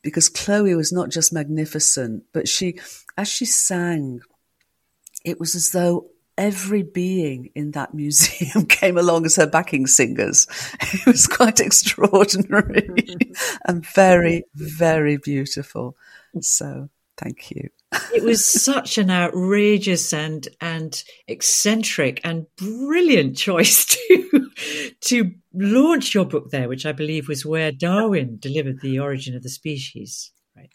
[0.00, 2.78] Because Chloe was not just magnificent, but she,
[3.18, 4.20] as she sang,
[5.22, 10.46] it was as though every being in that museum came along as her backing singers.
[10.92, 12.88] It was quite extraordinary
[13.66, 15.96] and very, very beautiful.
[16.40, 17.70] So thank you.
[18.14, 24.50] it was such an outrageous and and eccentric and brilliant choice to
[25.00, 29.42] to launch your book there, which I believe was where Darwin delivered the origin of
[29.42, 30.32] the species.
[30.56, 30.70] Right.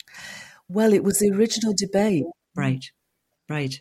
[0.68, 2.26] Well, it was the original debate.
[2.56, 2.86] Right.
[3.50, 3.80] Right.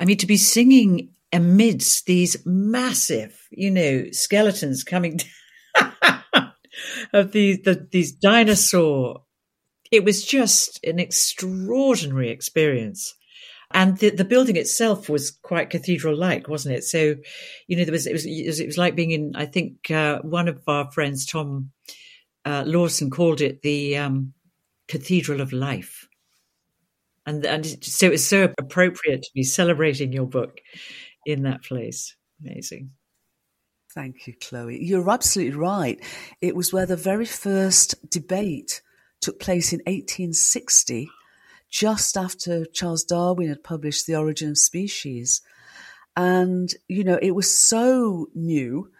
[0.00, 5.20] I mean, to be singing amidst these massive, you know, skeletons coming
[7.12, 9.22] of these the, these dinosaur.
[9.90, 13.14] It was just an extraordinary experience.
[13.72, 16.84] And the, the building itself was quite cathedral-like, wasn't it?
[16.84, 17.14] So,
[17.68, 19.32] you know, there was it was it was like being in.
[19.36, 21.70] I think uh, one of our friends, Tom
[22.44, 24.32] uh, Lawson, called it the um,
[24.88, 26.08] Cathedral of Life,
[27.26, 30.60] and and so it's so appropriate to be celebrating your book
[31.26, 32.16] in that place.
[32.44, 32.90] Amazing.
[33.92, 34.78] Thank you, Chloe.
[34.82, 36.00] You're absolutely right.
[36.40, 38.82] It was where the very first debate
[39.20, 41.10] took place in 1860,
[41.68, 45.42] just after Charles Darwin had published The Origin of Species.
[46.16, 48.90] And, you know, it was so new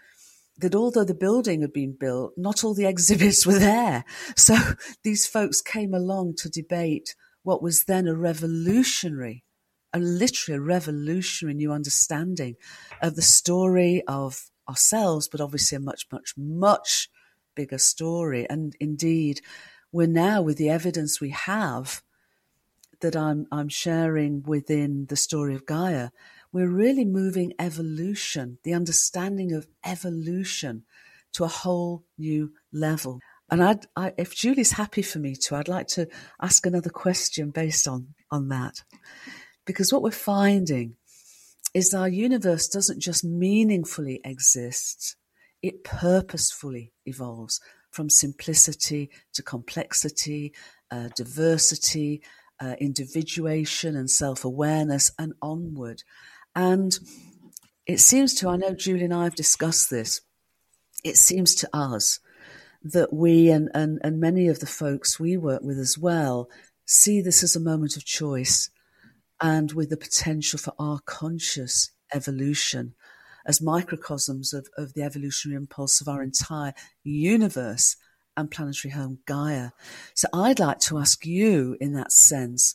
[0.59, 4.05] that although the building had been built, not all the exhibits were there.
[4.37, 4.57] So
[5.05, 9.45] these folks came along to debate what was then a revolutionary
[9.93, 12.57] a literally revolutionary new understanding
[13.03, 17.11] of the story of ourselves, but obviously a much, much, much
[17.55, 18.49] bigger story.
[18.49, 19.41] And indeed,
[19.93, 22.03] we're now with the evidence we have
[23.01, 26.11] that I'm I'm sharing within the story of Gaia,
[26.53, 30.85] we're really moving evolution, the understanding of evolution,
[31.33, 33.21] to a whole new level.
[33.51, 36.09] And I'd, I, if Julie's happy for me to, I'd like to
[36.41, 38.83] ask another question based on on that.
[39.71, 40.97] Because what we're finding
[41.75, 45.15] is our universe doesn't just meaningfully exist,
[45.63, 47.61] it purposefully evolves
[47.93, 50.53] from simplicity to complexity,
[50.91, 52.21] uh, diversity,
[52.59, 56.03] uh, individuation, and self awareness, and onward.
[56.57, 56.99] And
[57.87, 60.21] it seems to, I know Julie and I have discussed this,
[61.05, 62.19] it seems to us
[62.83, 66.49] that we and, and, and many of the folks we work with as well
[66.87, 68.69] see this as a moment of choice
[69.41, 72.95] and with the potential for our conscious evolution.
[73.47, 77.97] As microcosms of, of the evolutionary impulse of our entire universe
[78.37, 79.71] and planetary home Gaia.
[80.15, 82.75] So I'd like to ask you, in that sense,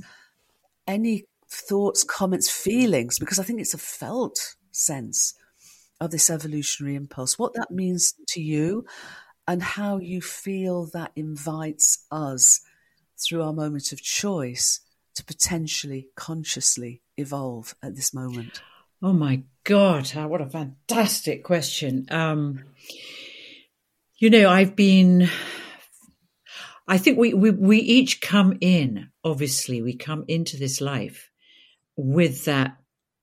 [0.88, 5.36] any thoughts, comments, feelings, because I think it's a felt sense
[6.02, 8.86] of this evolutionary impulse, what that means to you,
[9.48, 12.62] and how you feel that invites us
[13.18, 14.82] through our moment of choice
[15.16, 18.62] to potentially consciously evolve at this moment?
[19.02, 22.06] Oh my God, what a fantastic question.
[22.10, 22.64] Um,
[24.18, 25.30] you know, I've been,
[26.88, 31.30] I think we, we, we each come in, obviously, we come into this life
[31.98, 32.78] with that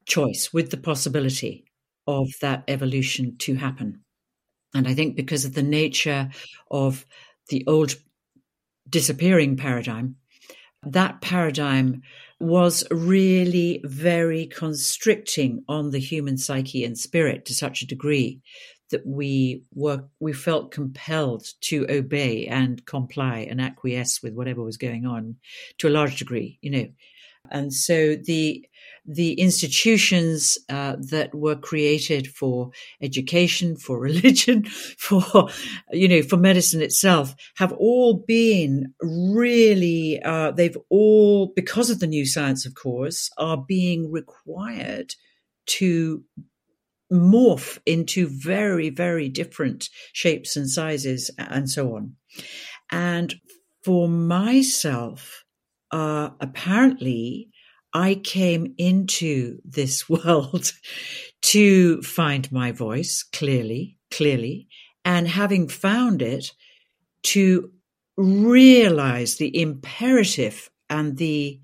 [0.06, 1.64] choice, with the possibility
[2.06, 4.02] of that evolution to happen.
[4.74, 6.30] And I think because of the nature
[6.70, 7.06] of
[7.48, 7.94] the old
[8.88, 10.16] disappearing paradigm,
[10.84, 12.02] that paradigm
[12.40, 18.40] was really very constricting on the human psyche and spirit to such a degree
[18.90, 24.76] that we were we felt compelled to obey and comply and acquiesce with whatever was
[24.76, 25.36] going on
[25.78, 26.86] to a large degree you know.
[27.50, 28.64] And so the
[29.04, 35.48] the institutions uh, that were created for education, for religion, for
[35.90, 40.22] you know, for medicine itself, have all been really.
[40.22, 45.14] Uh, they've all, because of the new science, of course, are being required
[45.66, 46.24] to
[47.12, 52.16] morph into very, very different shapes and sizes and so on.
[52.90, 53.34] And
[53.84, 55.44] for myself,
[55.90, 57.50] uh, apparently,
[57.94, 60.72] I came into this world
[61.42, 64.68] to find my voice clearly, clearly,
[65.04, 66.52] and having found it,
[67.24, 67.70] to
[68.16, 71.60] realize the imperative and the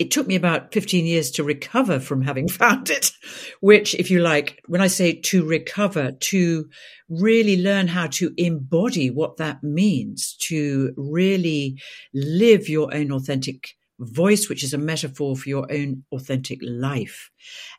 [0.00, 3.12] it took me about 15 years to recover from having found it,
[3.60, 6.68] which, if you like, when I say to recover, to
[7.08, 11.80] really learn how to embody what that means, to really
[12.12, 17.30] live your own authentic voice, which is a metaphor for your own authentic life.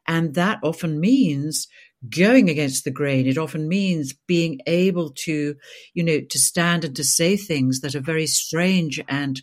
[0.07, 1.67] And that often means
[2.09, 3.27] going against the grain.
[3.27, 5.55] It often means being able to,
[5.93, 9.41] you know, to stand and to say things that are very strange and,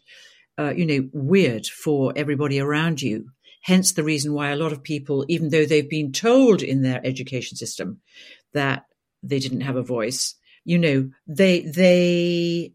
[0.59, 3.27] uh, you know, weird for everybody around you.
[3.63, 7.05] Hence the reason why a lot of people, even though they've been told in their
[7.05, 8.01] education system
[8.55, 8.87] that
[9.23, 12.73] they didn't have a voice, you know, they, they,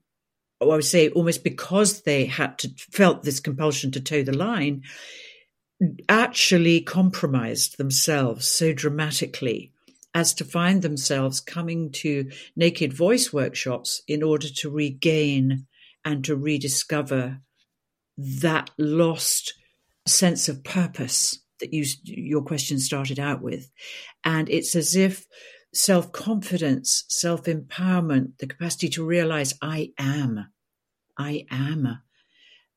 [0.61, 4.83] I would say almost because they had to, felt this compulsion to toe the line,
[6.09, 9.71] actually compromised themselves so dramatically
[10.15, 15.67] as to find themselves coming to naked voice workshops in order to regain
[16.03, 17.39] and to rediscover
[18.17, 19.53] that lost
[20.07, 23.69] sense of purpose that you your question started out with.
[24.23, 25.27] And it's as if
[25.73, 30.47] self-confidence self-empowerment the capacity to realize i am.
[31.17, 31.99] I am.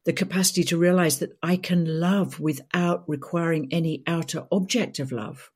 [0.05, 5.51] The capacity to realize that i can love without requiring any outer object of love.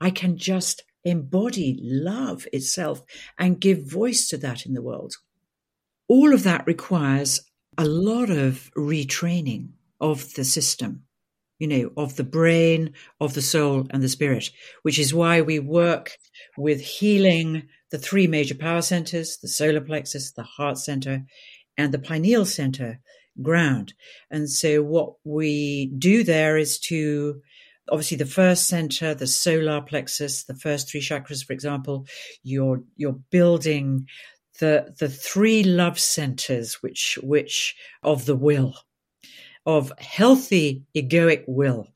[0.00, 3.02] I can just embody love itself
[3.38, 5.14] and give voice to that in the world.
[6.08, 7.40] All of that requires
[7.78, 11.04] a lot of retraining of the system,
[11.58, 14.50] you know, of the brain, of the soul, and the spirit,
[14.82, 16.12] which is why we work
[16.56, 21.24] with healing the three major power centers the solar plexus, the heart center,
[21.78, 23.00] and the pineal center
[23.42, 23.94] ground.
[24.30, 27.40] And so, what we do there is to
[27.90, 32.04] obviously the first center the solar plexus the first three chakras for example
[32.42, 34.06] you're you're building
[34.58, 38.74] the the three love centers which which of the will
[39.66, 41.88] of healthy egoic will.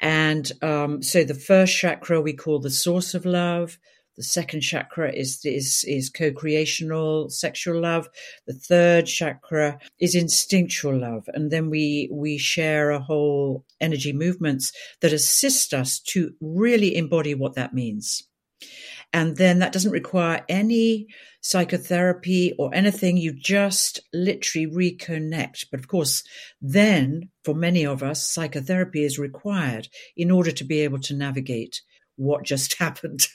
[0.00, 3.78] And um, so the first chakra we call the source of love
[4.20, 8.06] the second chakra is is is co-creational sexual love
[8.46, 14.72] the third chakra is instinctual love and then we we share a whole energy movements
[15.00, 18.24] that assist us to really embody what that means
[19.12, 21.08] and then that doesn't require any
[21.40, 23.16] psychotherapy or anything.
[23.16, 25.66] You just literally reconnect.
[25.70, 26.22] But of course,
[26.60, 31.82] then for many of us, psychotherapy is required in order to be able to navigate
[32.16, 33.26] what just happened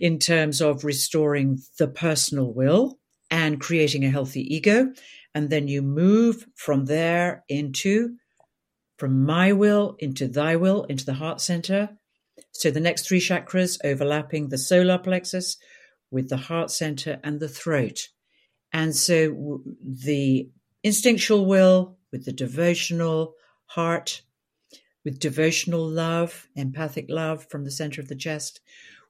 [0.00, 2.98] in terms of restoring the personal will
[3.30, 4.92] and creating a healthy ego.
[5.34, 8.16] And then you move from there into
[8.98, 11.88] from my will into thy will, into the heart center,
[12.52, 15.56] so the next three chakras overlapping the solar plexus
[16.10, 18.08] with the heart center and the throat.
[18.72, 20.48] And so the
[20.82, 23.34] instinctual will with the devotional
[23.66, 24.22] heart,
[25.04, 28.60] with devotional love, empathic love from the center of the chest,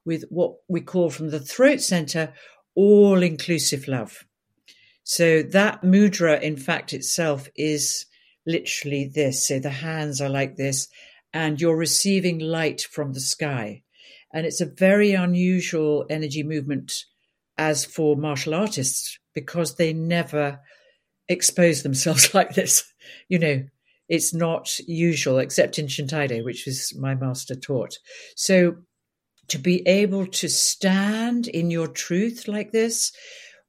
[0.05, 2.33] with what we call from the throat center,
[2.75, 4.25] all inclusive love.
[5.03, 8.05] So that mudra, in fact, itself is
[8.45, 9.47] literally this.
[9.47, 10.87] So the hands are like this,
[11.33, 13.83] and you're receiving light from the sky.
[14.33, 17.05] And it's a very unusual energy movement
[17.57, 20.59] as for martial artists because they never
[21.27, 22.83] expose themselves like this.
[23.29, 23.63] You know,
[24.09, 27.97] it's not usual except in Shintaido, which is my master taught.
[28.35, 28.77] So
[29.47, 33.11] to be able to stand in your truth like this,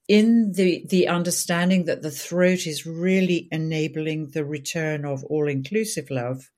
[0.07, 6.11] in the the understanding that the throat is really enabling the return of all inclusive
[6.11, 6.51] love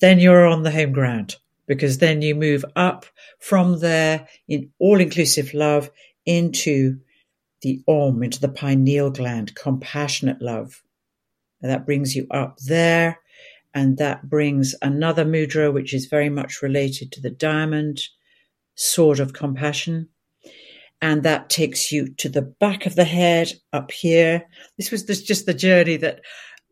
[0.00, 1.36] then you're on the home ground
[1.66, 3.06] because then you move up
[3.38, 5.90] from there in all inclusive love
[6.26, 6.98] into
[7.62, 10.82] the Om, into the pineal gland, compassionate love.
[11.62, 13.18] And that brings you up there.
[13.72, 18.02] And that brings another mudra, which is very much related to the diamond,
[18.76, 20.08] sword of compassion.
[21.02, 24.46] And that takes you to the back of the head up here.
[24.76, 26.20] This was this, just the journey that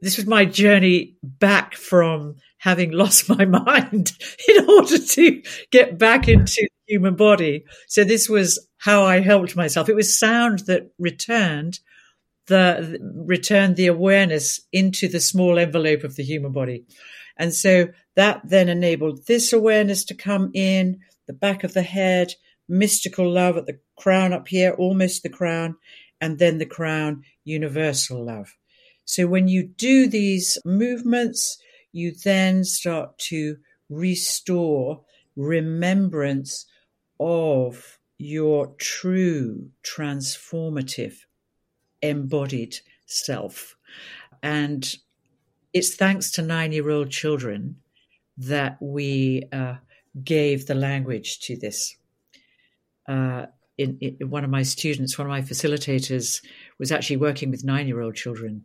[0.00, 4.12] this was my journey back from having lost my mind
[4.48, 7.64] in order to get back into the human body.
[7.88, 9.88] So this was how I helped myself.
[9.88, 11.80] It was sound that returned
[12.46, 16.84] the returned the awareness into the small envelope of the human body.
[17.36, 22.32] And so that then enabled this awareness to come in, the back of the head,
[22.68, 25.76] mystical love at the crown up here, almost the crown,
[26.20, 28.54] and then the crown, universal love.
[29.04, 31.58] So when you do these movements,
[31.92, 33.56] you then start to
[33.88, 35.02] restore
[35.36, 36.66] remembrance
[37.20, 41.14] of your true transformative
[42.00, 42.76] embodied
[43.06, 43.76] self.
[44.42, 44.94] And
[45.72, 47.76] it's thanks to nine year old children
[48.36, 49.76] that we uh,
[50.24, 51.96] gave the language to this.
[53.08, 53.46] Uh,
[53.78, 56.42] in, in, one of my students, one of my facilitators,
[56.78, 58.64] was actually working with nine year old children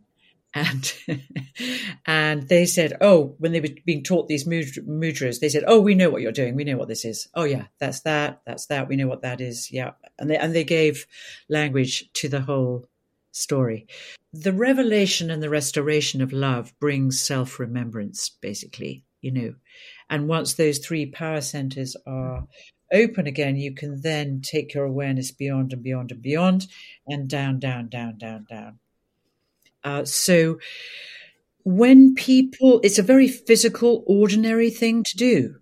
[0.58, 0.94] and
[2.06, 5.94] and they said, oh, when they were being taught these mudras, they said, oh, we
[5.94, 6.54] know what you're doing.
[6.56, 7.28] We know what this is.
[7.34, 8.42] Oh yeah, that's that.
[8.46, 8.88] That's that.
[8.88, 9.70] We know what that is.
[9.72, 11.06] Yeah, and they and they gave
[11.48, 12.88] language to the whole
[13.32, 13.86] story.
[14.32, 19.04] The revelation and the restoration of love brings self remembrance, basically.
[19.20, 19.54] you know.
[20.10, 22.46] And once those three power centers are
[22.92, 26.66] open again, you can then take your awareness beyond and beyond and beyond
[27.06, 28.78] and down, down, down, down, down.
[29.84, 30.58] Uh, so
[31.64, 35.56] when people, it's a very physical, ordinary thing to do.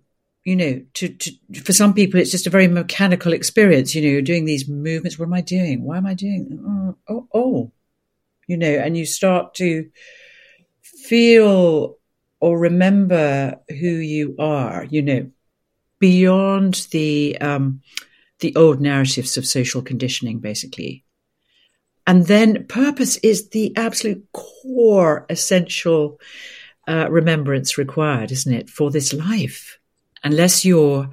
[0.45, 3.93] You know, to, to for some people, it's just a very mechanical experience.
[3.93, 5.19] You know, you're doing these movements.
[5.19, 5.83] What am I doing?
[5.83, 6.57] Why am I doing?
[6.65, 7.71] Oh, oh, oh.
[8.47, 9.89] you know, and you start to
[10.81, 11.97] feel
[12.39, 14.85] or remember who you are.
[14.85, 15.31] You know,
[15.99, 17.81] beyond the um,
[18.39, 21.03] the old narratives of social conditioning, basically.
[22.07, 26.21] And then purpose is the absolute core, essential
[26.87, 29.77] uh, remembrance required, isn't it, for this life?
[30.23, 31.09] Unless you're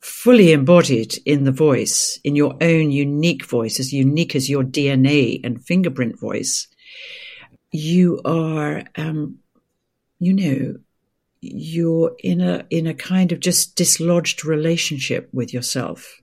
[0.00, 5.40] fully embodied in the voice, in your own unique voice, as unique as your DNA
[5.42, 6.68] and fingerprint voice,
[7.72, 9.38] you are, um,
[10.18, 10.76] you know,
[11.40, 16.20] you're in a in a kind of just dislodged relationship with yourself,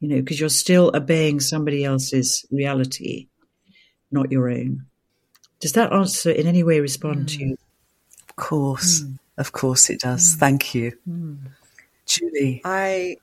[0.00, 3.28] you know, because you're still obeying somebody else's reality
[4.10, 4.86] not your own.
[5.60, 7.28] Does that answer in any way respond mm.
[7.28, 7.58] to you?
[8.28, 9.02] Of course.
[9.02, 9.18] Mm.
[9.36, 10.34] Of course it does.
[10.34, 10.38] Mm.
[10.38, 10.92] Thank you.
[11.08, 11.38] Mm.
[12.06, 12.62] Julie.
[12.64, 13.16] I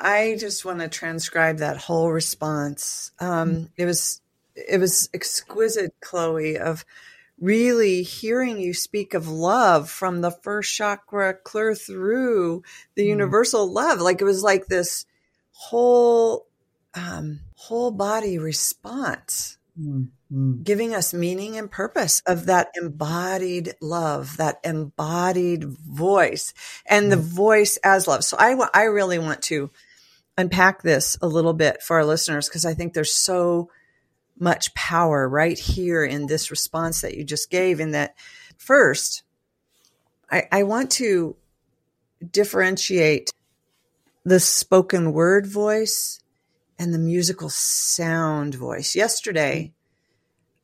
[0.00, 3.12] I just want to transcribe that whole response.
[3.18, 3.68] Um, mm.
[3.76, 4.20] it was
[4.54, 6.84] it was exquisite, Chloe, of
[7.40, 12.62] really hearing you speak of love from the first chakra clear through
[12.94, 13.08] the mm.
[13.08, 14.00] universal love.
[14.00, 15.06] Like it was like this
[15.52, 16.46] whole
[16.94, 19.58] um, whole body response.
[19.80, 20.08] Mm.
[20.32, 20.64] Mm.
[20.64, 26.54] giving us meaning and purpose of that embodied love, that embodied voice,
[26.86, 27.10] and mm.
[27.10, 28.24] the voice as love.
[28.24, 29.70] So I, I really want to
[30.38, 33.68] unpack this a little bit for our listeners because I think there's so
[34.38, 37.78] much power right here in this response that you just gave.
[37.78, 38.14] In that,
[38.56, 39.24] first,
[40.30, 41.36] I, I want to
[42.30, 43.30] differentiate
[44.24, 46.20] the spoken word voice
[46.78, 48.96] and the musical sound voice.
[48.96, 49.74] Yesterday,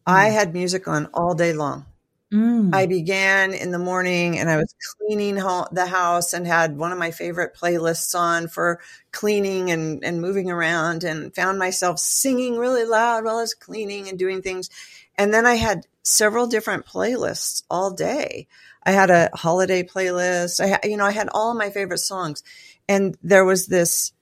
[0.08, 0.32] I mm.
[0.32, 1.84] had music on all day long.
[2.32, 2.74] Mm.
[2.74, 6.98] I began in the morning and I was cleaning the house and had one of
[6.98, 8.80] my favorite playlists on for
[9.12, 14.08] cleaning and, and moving around and found myself singing really loud while I was cleaning
[14.08, 14.68] and doing things.
[15.16, 18.46] And then I had several different playlists all day.
[18.82, 20.60] I had a holiday playlist.
[20.60, 22.42] I, you know, I had all of my favorite songs
[22.88, 24.12] and there was this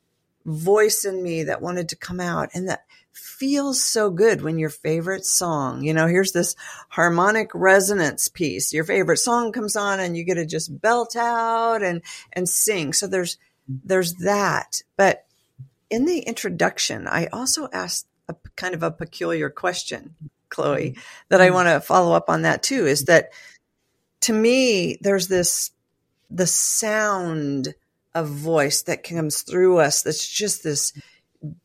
[0.45, 2.85] voice in me that wanted to come out and that
[3.17, 6.55] feels so good when your favorite song, you know, here's this
[6.91, 8.73] harmonic resonance piece.
[8.73, 12.03] Your favorite song comes on and you get to just belt out and
[12.33, 12.93] and sing.
[12.93, 13.39] So there's
[13.69, 14.83] there's that.
[14.97, 15.25] But
[15.91, 20.15] in the introduction, I also asked a kind of a peculiar question,
[20.49, 20.97] Chloe,
[21.29, 21.55] that I mm-hmm.
[21.55, 23.31] want to follow up on that too is that
[24.23, 25.71] to me there's this
[26.31, 27.75] the sound
[28.15, 30.93] of voice that comes through us that's just this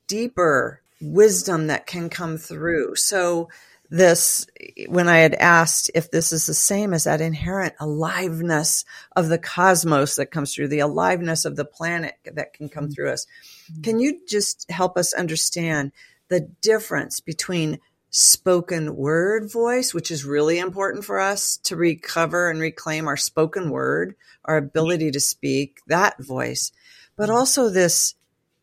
[0.07, 2.95] deeper wisdom that can come through.
[2.95, 3.49] So
[3.89, 4.47] this,
[4.87, 8.85] when I had asked if this is the same as that inherent aliveness
[9.15, 12.93] of the cosmos that comes through, the aliveness of the planet that can come mm-hmm.
[12.93, 13.27] through us,
[13.71, 13.81] mm-hmm.
[13.81, 15.91] can you just help us understand
[16.29, 17.79] the difference between
[18.11, 23.69] spoken word voice, which is really important for us to recover and reclaim our spoken
[23.69, 24.67] word, our mm-hmm.
[24.67, 26.71] ability to speak that voice,
[27.17, 28.15] but also this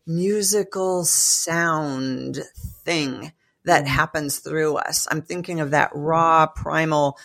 [0.09, 2.41] musical sound
[2.85, 3.33] thing
[3.65, 3.89] that mm.
[3.89, 5.07] happens through us.
[5.11, 7.19] I'm thinking of that raw primal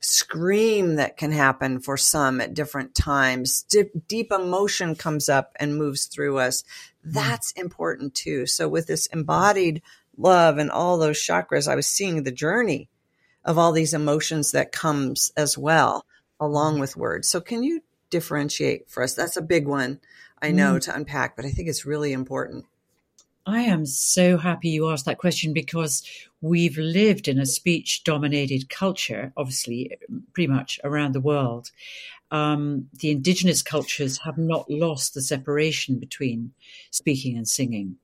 [0.00, 3.62] scream that can happen for some at different times.
[3.70, 6.62] Deep, deep emotion comes up and moves through us.
[6.62, 7.12] Mm.
[7.12, 8.46] That's important too.
[8.46, 9.82] So with this embodied
[10.16, 12.88] love and all those chakras, I was seeing the journey
[13.44, 16.06] of all these emotions that comes as well
[16.40, 16.80] along mm.
[16.80, 17.28] with words.
[17.28, 19.14] So can you differentiate for us?
[19.14, 20.00] That's a big one.
[20.42, 20.80] I know mm.
[20.82, 22.66] to unpack, but I think it's really important.
[23.46, 26.04] I am so happy you asked that question because
[26.40, 29.96] we've lived in a speech dominated culture, obviously,
[30.32, 31.70] pretty much around the world.
[32.30, 36.52] Um, the indigenous cultures have not lost the separation between
[36.90, 37.96] speaking and singing.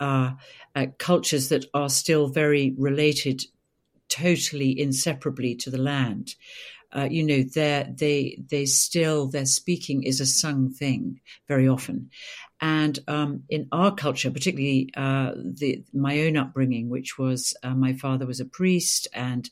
[0.00, 0.32] Uh,
[0.74, 3.44] uh, cultures that are still very related
[4.08, 6.34] totally inseparably to the land
[6.94, 12.10] uh, you know, they they they still their speaking is a sung thing very often,
[12.60, 17.92] and um, in our culture, particularly uh, the my own upbringing, which was uh, my
[17.92, 19.48] father was a priest and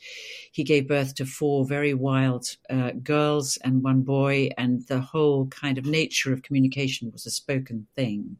[0.52, 5.46] he gave birth to four very wild uh, girls and one boy, and the whole
[5.46, 8.36] kind of nature of communication was a spoken thing,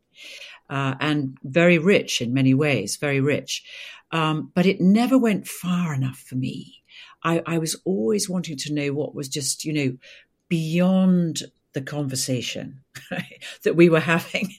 [0.68, 3.62] uh, and very rich in many ways, very rich,
[4.10, 6.82] um, but it never went far enough for me
[7.22, 9.96] I, I was always wanting to know what was just, you know,
[10.48, 11.42] beyond
[11.74, 12.80] the conversation
[13.64, 14.54] that we were having.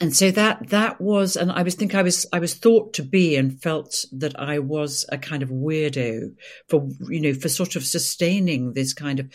[0.00, 3.02] And so that that was and i was think i was i was thought to
[3.02, 6.34] be and felt that i was a kind of weirdo
[6.68, 9.30] for you know for sort of sustaining this kind of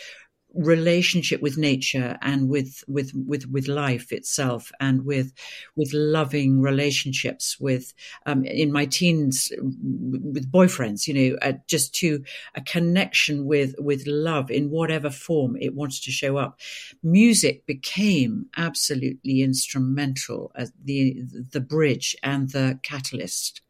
[0.56, 5.34] relationship with nature and with with with with life itself and with
[5.76, 7.93] with loving relationships with
[8.26, 12.24] um, in my teens with boyfriends you know uh, just to
[12.56, 16.60] a connection with with love in whatever form it wants to show up.
[17.03, 23.62] Music became absolutely instrumental as the the bridge and the catalyst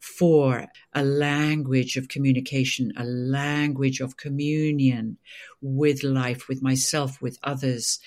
[0.00, 5.18] for a language of communication, a language of communion
[5.60, 7.98] with life, with myself, with others,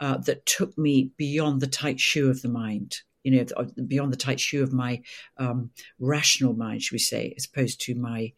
[0.00, 2.98] uh, that took me beyond the tight shoe of the mind.
[3.24, 5.02] You know, uh, beyond the tight shoe of my
[5.38, 8.32] um, rational mind, should we say, as opposed to my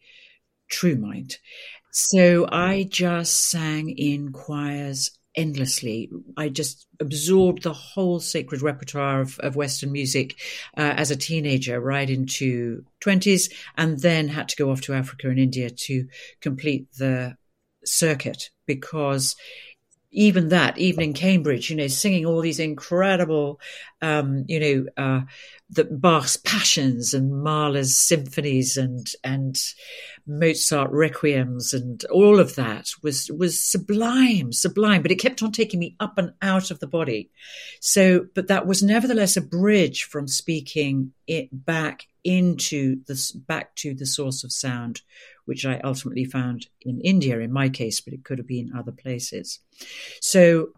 [0.69, 1.37] true mind.
[1.91, 6.09] So I just sang in choirs endlessly.
[6.37, 10.35] I just absorbed the whole sacred repertoire of, of Western music
[10.77, 15.29] uh, as a teenager, right into 20s, and then had to go off to Africa
[15.29, 16.07] and India to
[16.41, 17.35] complete the
[17.85, 19.35] circuit because
[20.11, 23.59] even that, even in Cambridge, you know, singing all these incredible,
[24.01, 25.21] um, you know, uh,
[25.69, 29.57] the Bach's Passions and Mahler's symphonies and and
[30.27, 35.01] Mozart requiems and all of that was was sublime, sublime.
[35.01, 37.29] But it kept on taking me up and out of the body.
[37.79, 43.93] So, but that was nevertheless a bridge from speaking it back into the back to
[43.93, 45.01] the source of sound,
[45.45, 48.91] which I ultimately found in India in my case, but it could have been other
[48.91, 49.59] places.
[50.21, 50.69] So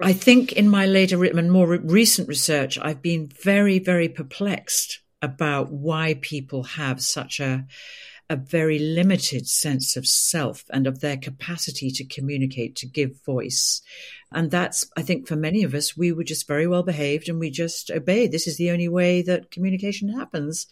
[0.00, 5.72] I think in my later and more recent research, I've been very, very perplexed about
[5.72, 7.66] why people have such a
[8.30, 13.80] a very limited sense of self and of their capacity to communicate, to give voice.
[14.30, 17.38] And that's, I think, for many of us, we were just very well behaved and
[17.38, 18.30] we just obeyed.
[18.30, 20.66] This is the only way that communication happens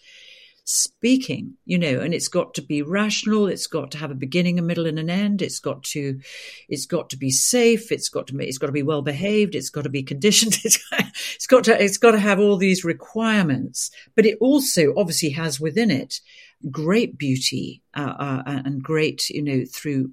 [0.67, 3.47] speaking, you know, and it's got to be rational.
[3.47, 5.41] It's got to have a beginning, a middle, and an end.
[5.41, 6.21] It's got to,
[6.69, 7.93] it's got to be safe.
[7.93, 9.55] It's got to, it's got to be well behaved.
[9.55, 10.59] It's got to be conditioned.
[10.65, 13.93] It's, got to, it's got to have all these requirements.
[14.17, 16.21] But it also obviously has within it
[16.69, 20.11] great beauty uh, uh, and great, you know, through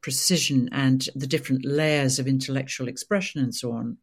[0.00, 3.98] precision and the different layers of intellectual expression and so on.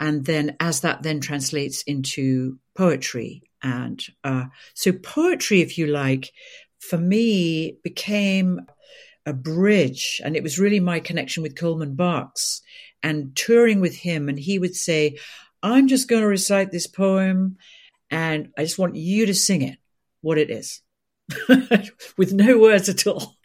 [0.00, 4.44] And then as that then translates into poetry and uh,
[4.74, 6.32] so poetry, if you like,
[6.80, 8.60] for me became
[9.24, 10.20] a bridge.
[10.24, 12.60] And it was really my connection with Coleman Barks
[13.02, 14.28] and touring with him.
[14.28, 15.18] And he would say,
[15.62, 17.56] I'm just going to recite this poem
[18.10, 19.78] and I just want you to sing it,
[20.20, 20.82] what it is,
[22.18, 23.36] with no words at all.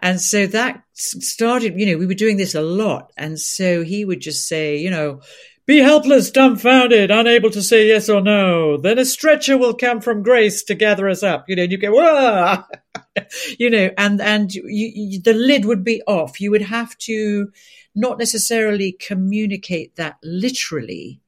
[0.00, 3.12] And so that started, you know, we were doing this a lot.
[3.16, 5.20] And so he would just say, you know,
[5.66, 8.76] be helpless, dumbfounded, unable to say yes or no.
[8.76, 11.48] Then a stretcher will come from grace to gather us up.
[11.48, 12.64] You know, and you go, Whoa!
[13.58, 16.40] you know, and and you, you, the lid would be off.
[16.40, 17.50] You would have to
[17.94, 21.20] not necessarily communicate that literally,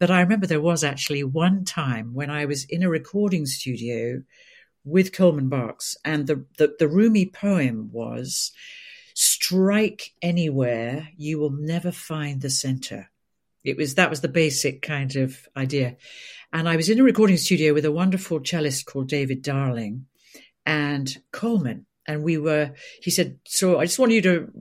[0.00, 4.22] but I remember there was actually one time when I was in a recording studio
[4.84, 8.50] with Coleman Barks, and the the, the Rumi poem was,
[9.14, 13.10] "Strike anywhere, you will never find the center."
[13.66, 15.96] It was that was the basic kind of idea.
[16.52, 20.06] And I was in a recording studio with a wonderful cellist called David Darling
[20.64, 21.86] and Coleman.
[22.06, 24.52] And we were, he said, So I just want you to.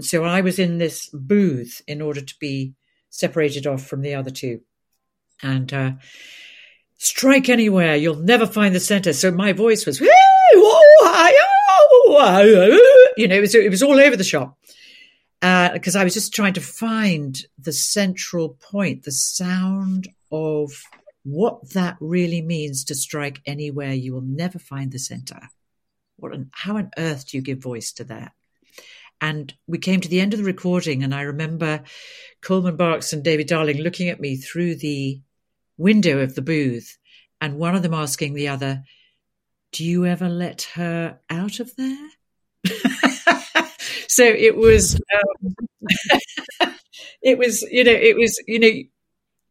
[0.00, 2.74] So I was in this booth in order to be
[3.08, 4.60] separated off from the other two.
[5.42, 5.92] And uh,
[6.98, 9.14] strike anywhere, you'll never find the center.
[9.14, 9.98] So my voice was,
[13.16, 14.58] you know, it was, it was all over the shop
[15.42, 20.84] because uh, I was just trying to find the central point, the sound of
[21.24, 23.92] what that really means to strike anywhere.
[23.92, 25.48] You will never find the center.
[26.14, 26.32] What?
[26.32, 28.32] On, how on earth do you give voice to that?
[29.20, 31.82] And we came to the end of the recording, and I remember
[32.40, 35.22] Coleman Barks and David Darling looking at me through the
[35.76, 36.98] window of the booth,
[37.40, 38.84] and one of them asking the other,
[39.72, 42.10] "Do you ever let her out of there?"
[44.12, 46.74] so it was um,
[47.22, 48.70] it was you know it was you know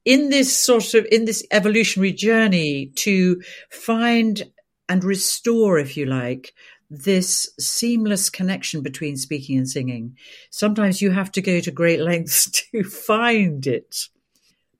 [0.06, 3.42] in this sort of in this evolutionary journey to
[3.72, 4.44] find
[4.88, 6.54] and restore if you like
[6.92, 10.18] this seamless connection between speaking and singing.
[10.50, 13.96] Sometimes you have to go to great lengths to find it.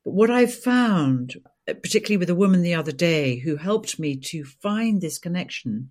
[0.04, 4.44] But what i found particularly with a woman the other day who helped me to
[4.44, 5.90] find this connection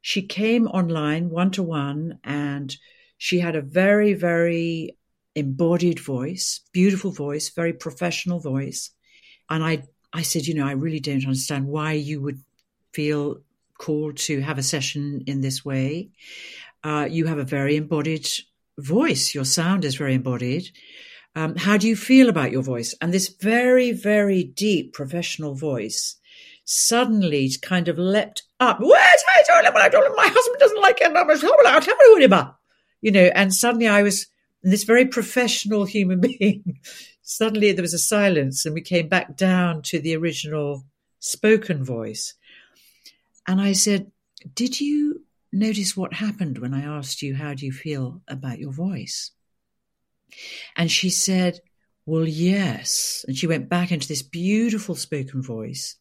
[0.00, 2.76] she came online one to one and
[3.24, 4.98] she had a very, very
[5.34, 8.90] embodied voice, beautiful voice, very professional voice.
[9.48, 12.40] And I, I said, you know, I really don't understand why you would
[12.92, 13.40] feel
[13.78, 16.10] called to have a session in this way.
[16.82, 18.28] Uh, you have a very embodied
[18.76, 19.34] voice.
[19.34, 20.68] Your sound is very embodied.
[21.34, 22.94] Um, how do you feel about your voice?
[23.00, 26.16] And this very, very deep professional voice
[26.66, 28.80] suddenly kind of leapt up.
[28.80, 29.42] Where's my
[30.14, 32.63] My husband doesn't like it.
[33.04, 34.28] You know, and suddenly I was
[34.62, 36.80] this very professional human being.
[37.20, 40.86] suddenly there was a silence, and we came back down to the original
[41.18, 42.32] spoken voice.
[43.46, 44.10] And I said,
[44.54, 45.20] Did you
[45.52, 49.32] notice what happened when I asked you, How do you feel about your voice?
[50.74, 51.60] And she said,
[52.06, 53.22] Well, yes.
[53.28, 55.96] And she went back into this beautiful spoken voice.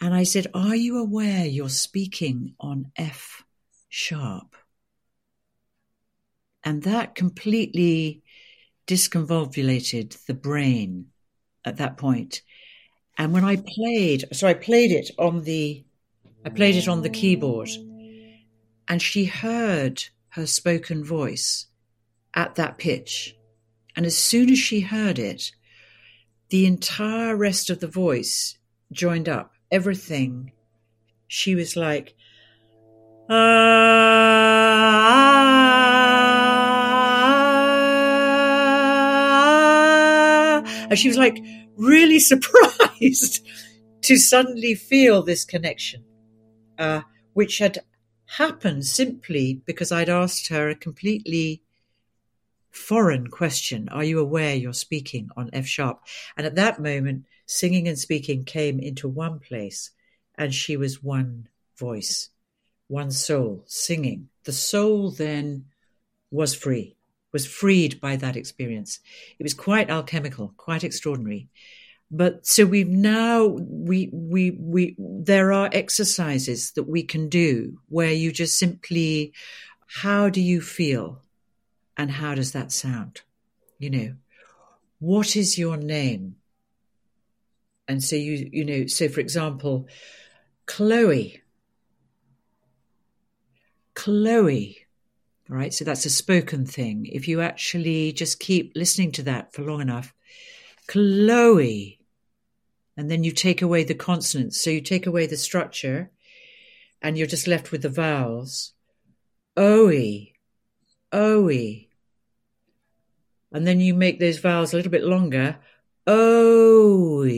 [0.00, 3.44] And I said, Are you aware you're speaking on F
[3.88, 4.56] sharp?
[6.64, 8.22] And that completely
[8.86, 11.06] disconvolvulated the brain
[11.64, 12.42] at that point.
[13.18, 15.84] And when I played, so I played it on the,
[16.44, 17.68] I played it on the keyboard,
[18.88, 21.66] and she heard her spoken voice
[22.34, 23.36] at that pitch.
[23.94, 25.52] And as soon as she heard it,
[26.48, 28.58] the entire rest of the voice
[28.90, 30.52] joined up, everything.
[31.28, 32.14] She was like,
[33.28, 34.01] ah,
[40.92, 41.42] and she was like
[41.78, 43.48] really surprised
[44.02, 46.04] to suddenly feel this connection,
[46.78, 47.00] uh,
[47.32, 47.78] which had
[48.36, 51.62] happened simply because I'd asked her a completely
[52.70, 53.88] foreign question.
[53.88, 56.02] Are you aware you're speaking on F sharp?
[56.36, 59.92] And at that moment, singing and speaking came into one place,
[60.36, 62.28] and she was one voice,
[62.88, 64.28] one soul singing.
[64.44, 65.64] The soul then
[66.30, 66.96] was free,
[67.32, 69.00] was freed by that experience.
[69.38, 71.48] It was quite alchemical, quite extraordinary.
[72.10, 78.12] But so we've now we we we there are exercises that we can do where
[78.12, 79.32] you just simply
[79.86, 81.22] how do you feel
[81.96, 83.22] and how does that sound?
[83.78, 84.14] You know,
[84.98, 86.36] what is your name?
[87.88, 89.88] And so you, you know, so for example,
[90.66, 91.42] Chloe.
[93.94, 94.81] Chloe.
[95.52, 95.74] Right.
[95.74, 97.04] So that's a spoken thing.
[97.12, 100.14] If you actually just keep listening to that for long enough,
[100.88, 102.00] Chloe.
[102.96, 104.64] And then you take away the consonants.
[104.64, 106.10] So you take away the structure
[107.02, 108.72] and you're just left with the vowels.
[109.58, 109.92] Oe.
[111.12, 111.50] Oe.
[113.52, 115.58] And then you make those vowels a little bit longer.
[116.06, 117.28] Oe.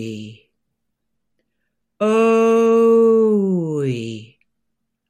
[2.00, 3.80] Oe.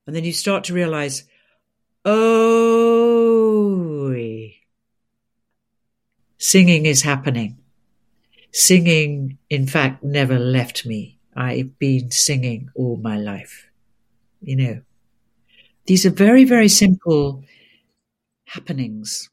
[0.06, 1.24] And then you start to realize,
[2.06, 2.53] Oe.
[6.54, 7.58] Singing is happening.
[8.52, 11.18] Singing, in fact, never left me.
[11.34, 13.68] I've been singing all my life.
[14.40, 14.82] You know,
[15.86, 17.42] these are very, very simple
[18.46, 19.28] happenings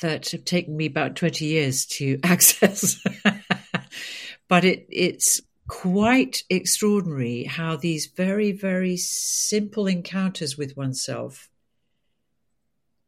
[0.00, 3.02] that have taken me about 20 years to access.
[4.46, 11.48] but it, it's quite extraordinary how these very, very simple encounters with oneself,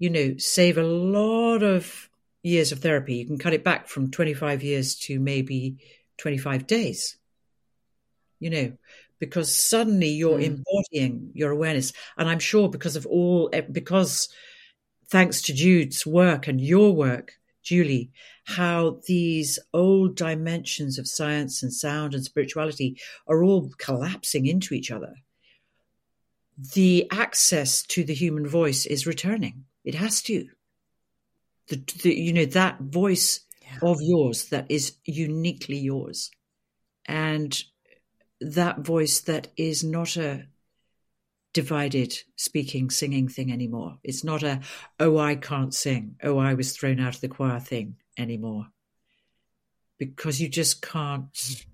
[0.01, 2.10] you know, save a lot of
[2.43, 3.15] years of therapy.
[3.17, 5.77] You can cut it back from 25 years to maybe
[6.19, 7.17] 25 days,
[8.39, 8.73] you know,
[9.19, 10.45] because suddenly you're mm.
[10.45, 11.93] embodying your awareness.
[12.17, 14.29] And I'm sure because of all, because
[15.09, 17.33] thanks to Jude's work and your work,
[17.63, 18.11] Julie,
[18.45, 24.91] how these old dimensions of science and sound and spirituality are all collapsing into each
[24.91, 25.15] other.
[26.75, 29.65] The access to the human voice is returning.
[29.85, 30.49] It has to.
[31.71, 33.79] The, the you know that voice yeah.
[33.83, 36.31] of yours that is uniquely yours,
[37.07, 37.59] and
[38.41, 40.47] that voice that is not a
[41.53, 43.99] divided speaking, singing thing anymore.
[44.05, 44.61] It's not a,
[44.99, 48.67] oh, I can't sing, oh, I was thrown out of the choir thing anymore.
[49.99, 51.67] Because you just can't,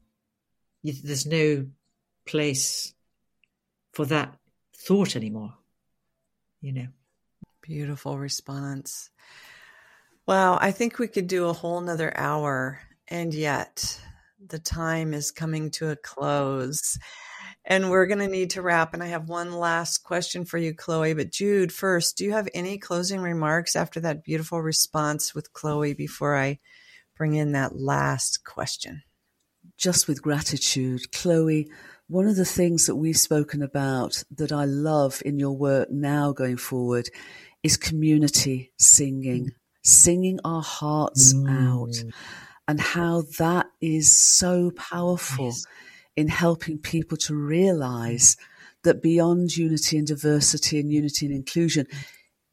[0.83, 1.67] you, there's no
[2.25, 2.95] place
[3.93, 4.37] for that
[4.77, 5.55] thought anymore,
[6.61, 6.89] you know.
[7.63, 9.11] Beautiful response.
[10.27, 14.01] Wow, I think we could do a whole nother hour, and yet
[14.45, 16.99] the time is coming to a close
[17.67, 18.95] and we're going to need to wrap.
[18.95, 21.15] And I have one last question for you, Chloe.
[21.15, 25.93] But Jude, first, do you have any closing remarks after that beautiful response with Chloe
[25.93, 26.61] before I
[27.17, 29.03] bring in that last question?
[29.77, 31.69] Just with gratitude, Chloe.
[32.09, 36.31] One of the things that we've spoken about that I love in your work now
[36.31, 37.09] going forward
[37.65, 39.51] is community singing,
[39.87, 41.49] singing our hearts mm.
[41.49, 41.95] out,
[42.69, 45.65] and how that is so powerful yes.
[46.17, 48.37] in helping people to realize
[48.83, 51.87] that beyond unity and diversity and unity and inclusion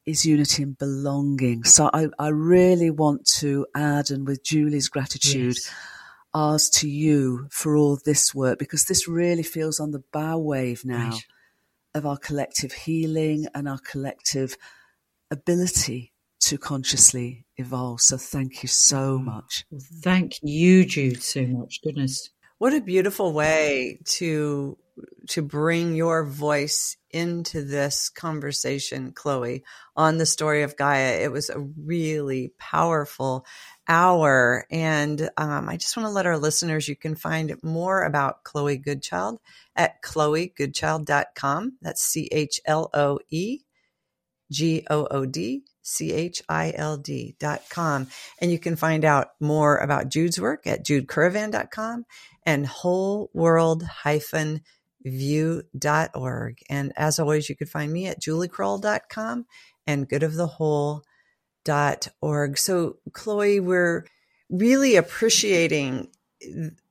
[0.05, 1.63] is unity and belonging.
[1.63, 5.73] So I, I really want to add, and with Julie's gratitude, yes.
[6.33, 10.85] ours to you for all this work, because this really feels on the bow wave
[10.85, 11.25] now right.
[11.95, 14.57] of our collective healing and our collective
[15.31, 16.12] ability
[16.47, 18.01] to consciously evolve.
[18.01, 19.65] So thank you so much.
[20.01, 21.79] Thank you, Jude, so much.
[21.83, 22.29] Goodness.
[22.57, 24.77] What a beautiful way to
[25.29, 29.63] to bring your voice into this conversation, Chloe,
[29.95, 31.23] on the story of Gaia.
[31.23, 33.45] It was a really powerful
[33.87, 34.65] hour.
[34.69, 38.77] And um, I just want to let our listeners, you can find more about Chloe
[38.77, 39.39] Goodchild
[39.75, 41.77] at chloegoodchild.com.
[41.81, 43.61] That's C H L O E
[44.51, 48.07] G O O D C H I L D dot com.
[48.39, 52.05] And you can find out more about Jude's work at judecurrivan.com
[52.45, 54.61] and whole world hyphen
[55.05, 56.59] view.org.
[56.69, 59.45] And as always, you can find me at juliekrull.com
[59.85, 62.57] and goodofthewhole.org.
[62.57, 64.05] So, Chloe, we're
[64.49, 66.07] really appreciating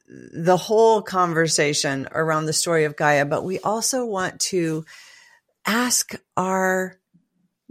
[0.09, 4.85] the whole conversation around the story of Gaia, but we also want to
[5.65, 6.99] ask our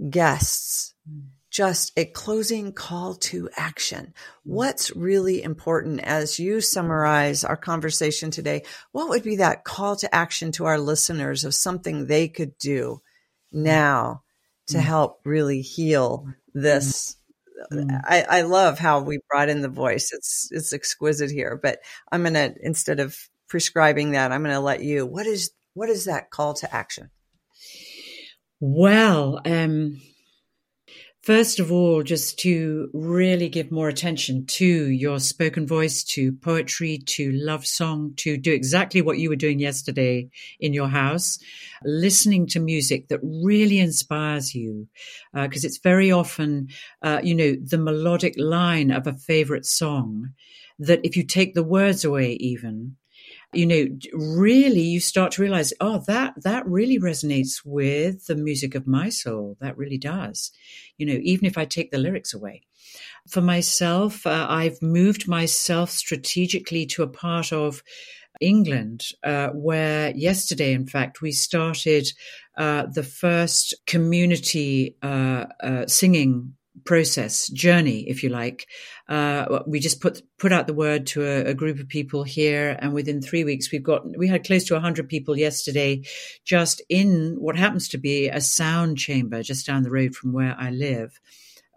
[0.09, 0.95] guests
[1.51, 4.13] just a closing call to action.
[4.43, 8.63] What's really important as you summarize our conversation today?
[8.93, 13.01] What would be that call to action to our listeners of something they could do
[13.51, 14.23] now
[14.67, 14.81] to mm.
[14.81, 17.17] help really heal this?
[17.71, 18.01] Mm.
[18.05, 20.11] I, I love how we brought in the voice.
[20.13, 21.59] It's it's exquisite here.
[21.61, 21.79] But
[22.11, 23.17] I'm gonna instead of
[23.49, 25.05] prescribing that, I'm gonna let you.
[25.05, 27.11] What is what is that call to action?
[28.61, 29.99] Well, um,
[31.23, 36.97] First of all, just to really give more attention to your spoken voice, to poetry,
[36.97, 41.37] to love song, to do exactly what you were doing yesterday in your house,
[41.83, 44.87] listening to music that really inspires you.
[45.31, 46.69] Because uh, it's very often,
[47.03, 50.29] uh, you know, the melodic line of a favorite song
[50.79, 52.95] that if you take the words away, even,
[53.53, 58.75] you know, really you start to realize, oh, that, that really resonates with the music
[58.75, 59.57] of my soul.
[59.59, 60.51] That really does.
[60.97, 62.61] You know, even if I take the lyrics away.
[63.29, 67.83] For myself, uh, I've moved myself strategically to a part of
[68.39, 72.07] England, uh, where yesterday, in fact, we started
[72.57, 76.53] uh, the first community uh, uh singing
[76.85, 78.67] process journey if you like.
[79.07, 82.77] Uh, we just put put out the word to a, a, group of people here
[82.79, 86.01] and within three weeks we've got we had close to 100 people yesterday
[86.45, 90.55] just in what happens to be a sound chamber just down the road from where
[90.57, 91.19] i live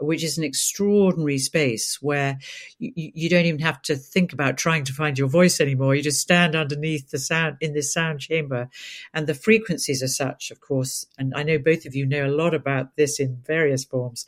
[0.00, 2.38] which is an extraordinary space where
[2.78, 5.94] you, you, don't even have to think about trying to find your voice anymore.
[5.94, 8.68] You just stand underneath the sound in this sound chamber.
[9.12, 12.28] And the frequencies are such, of course, and I know both of you know a
[12.28, 14.26] lot about this in various forms,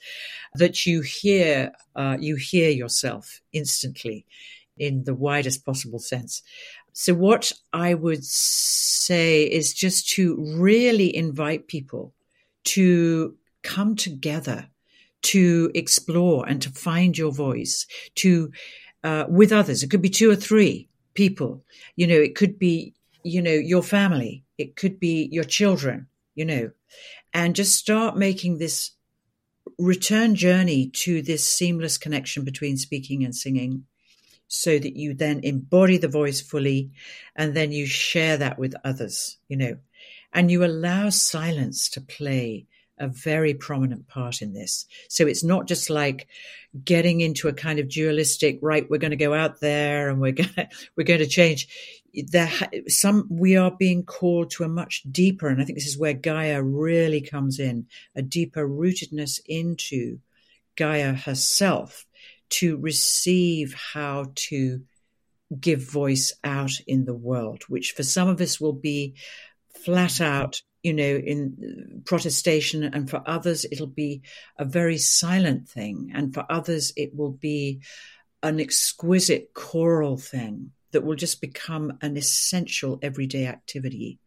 [0.54, 4.24] that you hear, uh, you hear yourself instantly
[4.78, 6.42] in the widest possible sense.
[6.92, 12.14] So what I would say is just to really invite people
[12.64, 14.68] to come together
[15.22, 17.86] to explore and to find your voice
[18.16, 18.52] to
[19.04, 19.82] uh, with others.
[19.82, 21.64] It could be two or three people.
[21.96, 24.44] You know, it could be you know your family.
[24.58, 26.08] It could be your children.
[26.34, 26.70] You know,
[27.32, 28.92] and just start making this
[29.78, 33.84] return journey to this seamless connection between speaking and singing
[34.48, 36.90] so that you then embody the voice fully
[37.34, 39.76] and then you share that with others, you know,
[40.32, 42.66] and you allow silence to play
[42.98, 44.86] a very prominent part in this.
[45.08, 46.28] So it's not just like
[46.84, 48.88] getting into a kind of dualistic, right?
[48.88, 51.68] We're going to go out there and we're going to, we're going to change.
[52.14, 52.50] There,
[52.88, 56.14] some we are being called to a much deeper, and I think this is where
[56.14, 60.20] Gaia really comes in, a deeper rootedness into
[60.76, 62.06] Gaia herself
[62.48, 64.82] to receive how to
[65.60, 69.14] give voice out in the world, which for some of us will be
[69.84, 74.22] flat out you know, in protestation, and for others, it'll be
[74.56, 77.80] a very silent thing, and for others, it will be
[78.44, 84.20] an exquisite choral thing that will just become an essential everyday activity.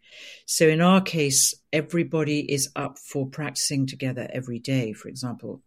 [0.46, 5.62] So, in our case, everybody is up for practicing together every day, for example.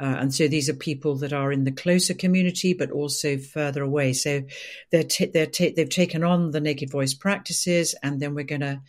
[0.00, 3.82] Uh, and so these are people that are in the closer community, but also further
[3.82, 4.14] away.
[4.14, 4.42] So
[4.90, 8.62] they're, t- they're t- they've taken on the naked voice practices, and then we're going
[8.62, 8.80] to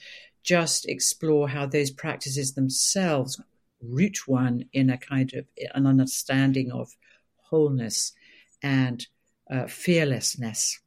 [0.44, 3.40] just explore how those practices themselves
[3.82, 6.90] root one in a kind of an understanding of
[7.36, 8.14] wholeness
[8.62, 9.08] and
[9.52, 10.80] uh, fearlessness,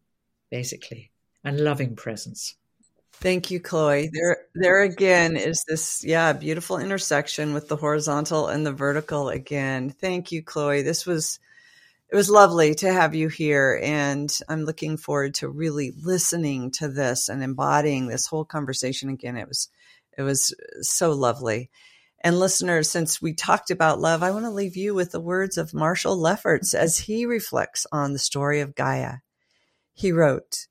[0.51, 1.11] basically,
[1.45, 2.57] and loving presence.
[3.13, 4.11] Thank you, Chloe.
[4.13, 9.91] There, there again is this, yeah, beautiful intersection with the horizontal and the vertical again.
[9.91, 10.83] Thank you, Chloe.
[10.83, 11.39] This was,
[12.11, 13.81] it was lovely to have you here.
[13.83, 19.37] And I'm looking forward to really listening to this and embodying this whole conversation again.
[19.37, 19.69] It was,
[20.17, 21.71] it was so lovely.
[22.23, 25.59] And listeners, since we talked about love, I want to leave you with the words
[25.59, 29.19] of Marshall Lefferts as he reflects on the story of Gaia.
[29.93, 30.67] He wrote,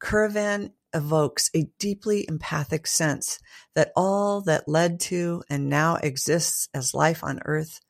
[0.00, 3.38] Currivan evokes a deeply empathic sense
[3.74, 7.80] that all that led to and now exists as life on Earth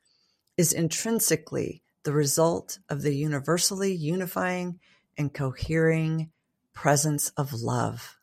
[0.57, 4.79] is intrinsically the result of the universally unifying
[5.19, 6.31] and cohering
[6.73, 8.17] presence of love.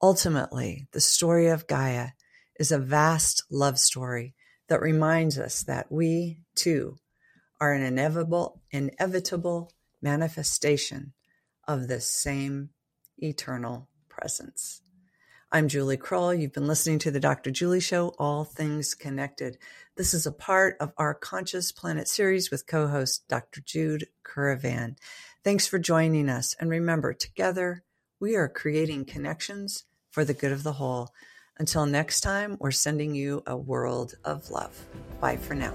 [0.00, 2.10] Ultimately, the story of Gaia
[2.60, 4.36] is a vast love story
[4.68, 6.96] that reminds us that we, too,
[7.60, 11.12] are an inevitable, inevitable manifestation
[11.66, 12.70] of this same
[13.18, 14.80] eternal presence.
[15.52, 16.38] I'm Julie Krull.
[16.38, 17.52] You've been listening to the Dr.
[17.52, 19.58] Julie Show, All Things Connected.
[19.96, 23.60] This is a part of our Conscious Planet series with co host Dr.
[23.60, 24.96] Jude Currivan.
[25.44, 26.56] Thanks for joining us.
[26.58, 27.84] And remember, together,
[28.18, 31.10] we are creating connections for the good of the whole.
[31.58, 34.76] Until next time, we're sending you a world of love.
[35.20, 35.74] Bye for now.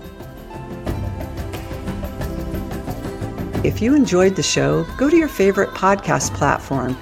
[3.63, 6.97] If you enjoyed the show, go to your favorite podcast platform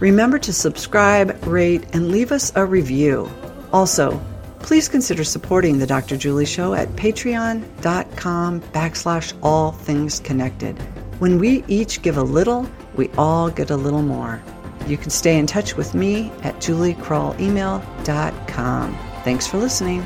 [0.00, 3.30] Remember to subscribe, rate, and leave us a review.
[3.72, 4.20] Also,
[4.60, 6.16] please consider supporting the Dr.
[6.16, 10.78] Julie Show at patreon.com backslash all things connected.
[11.20, 14.42] When we each give a little, we all get a little more.
[14.86, 18.98] You can stay in touch with me at juliekrullemail.com.
[19.24, 20.04] Thanks for listening.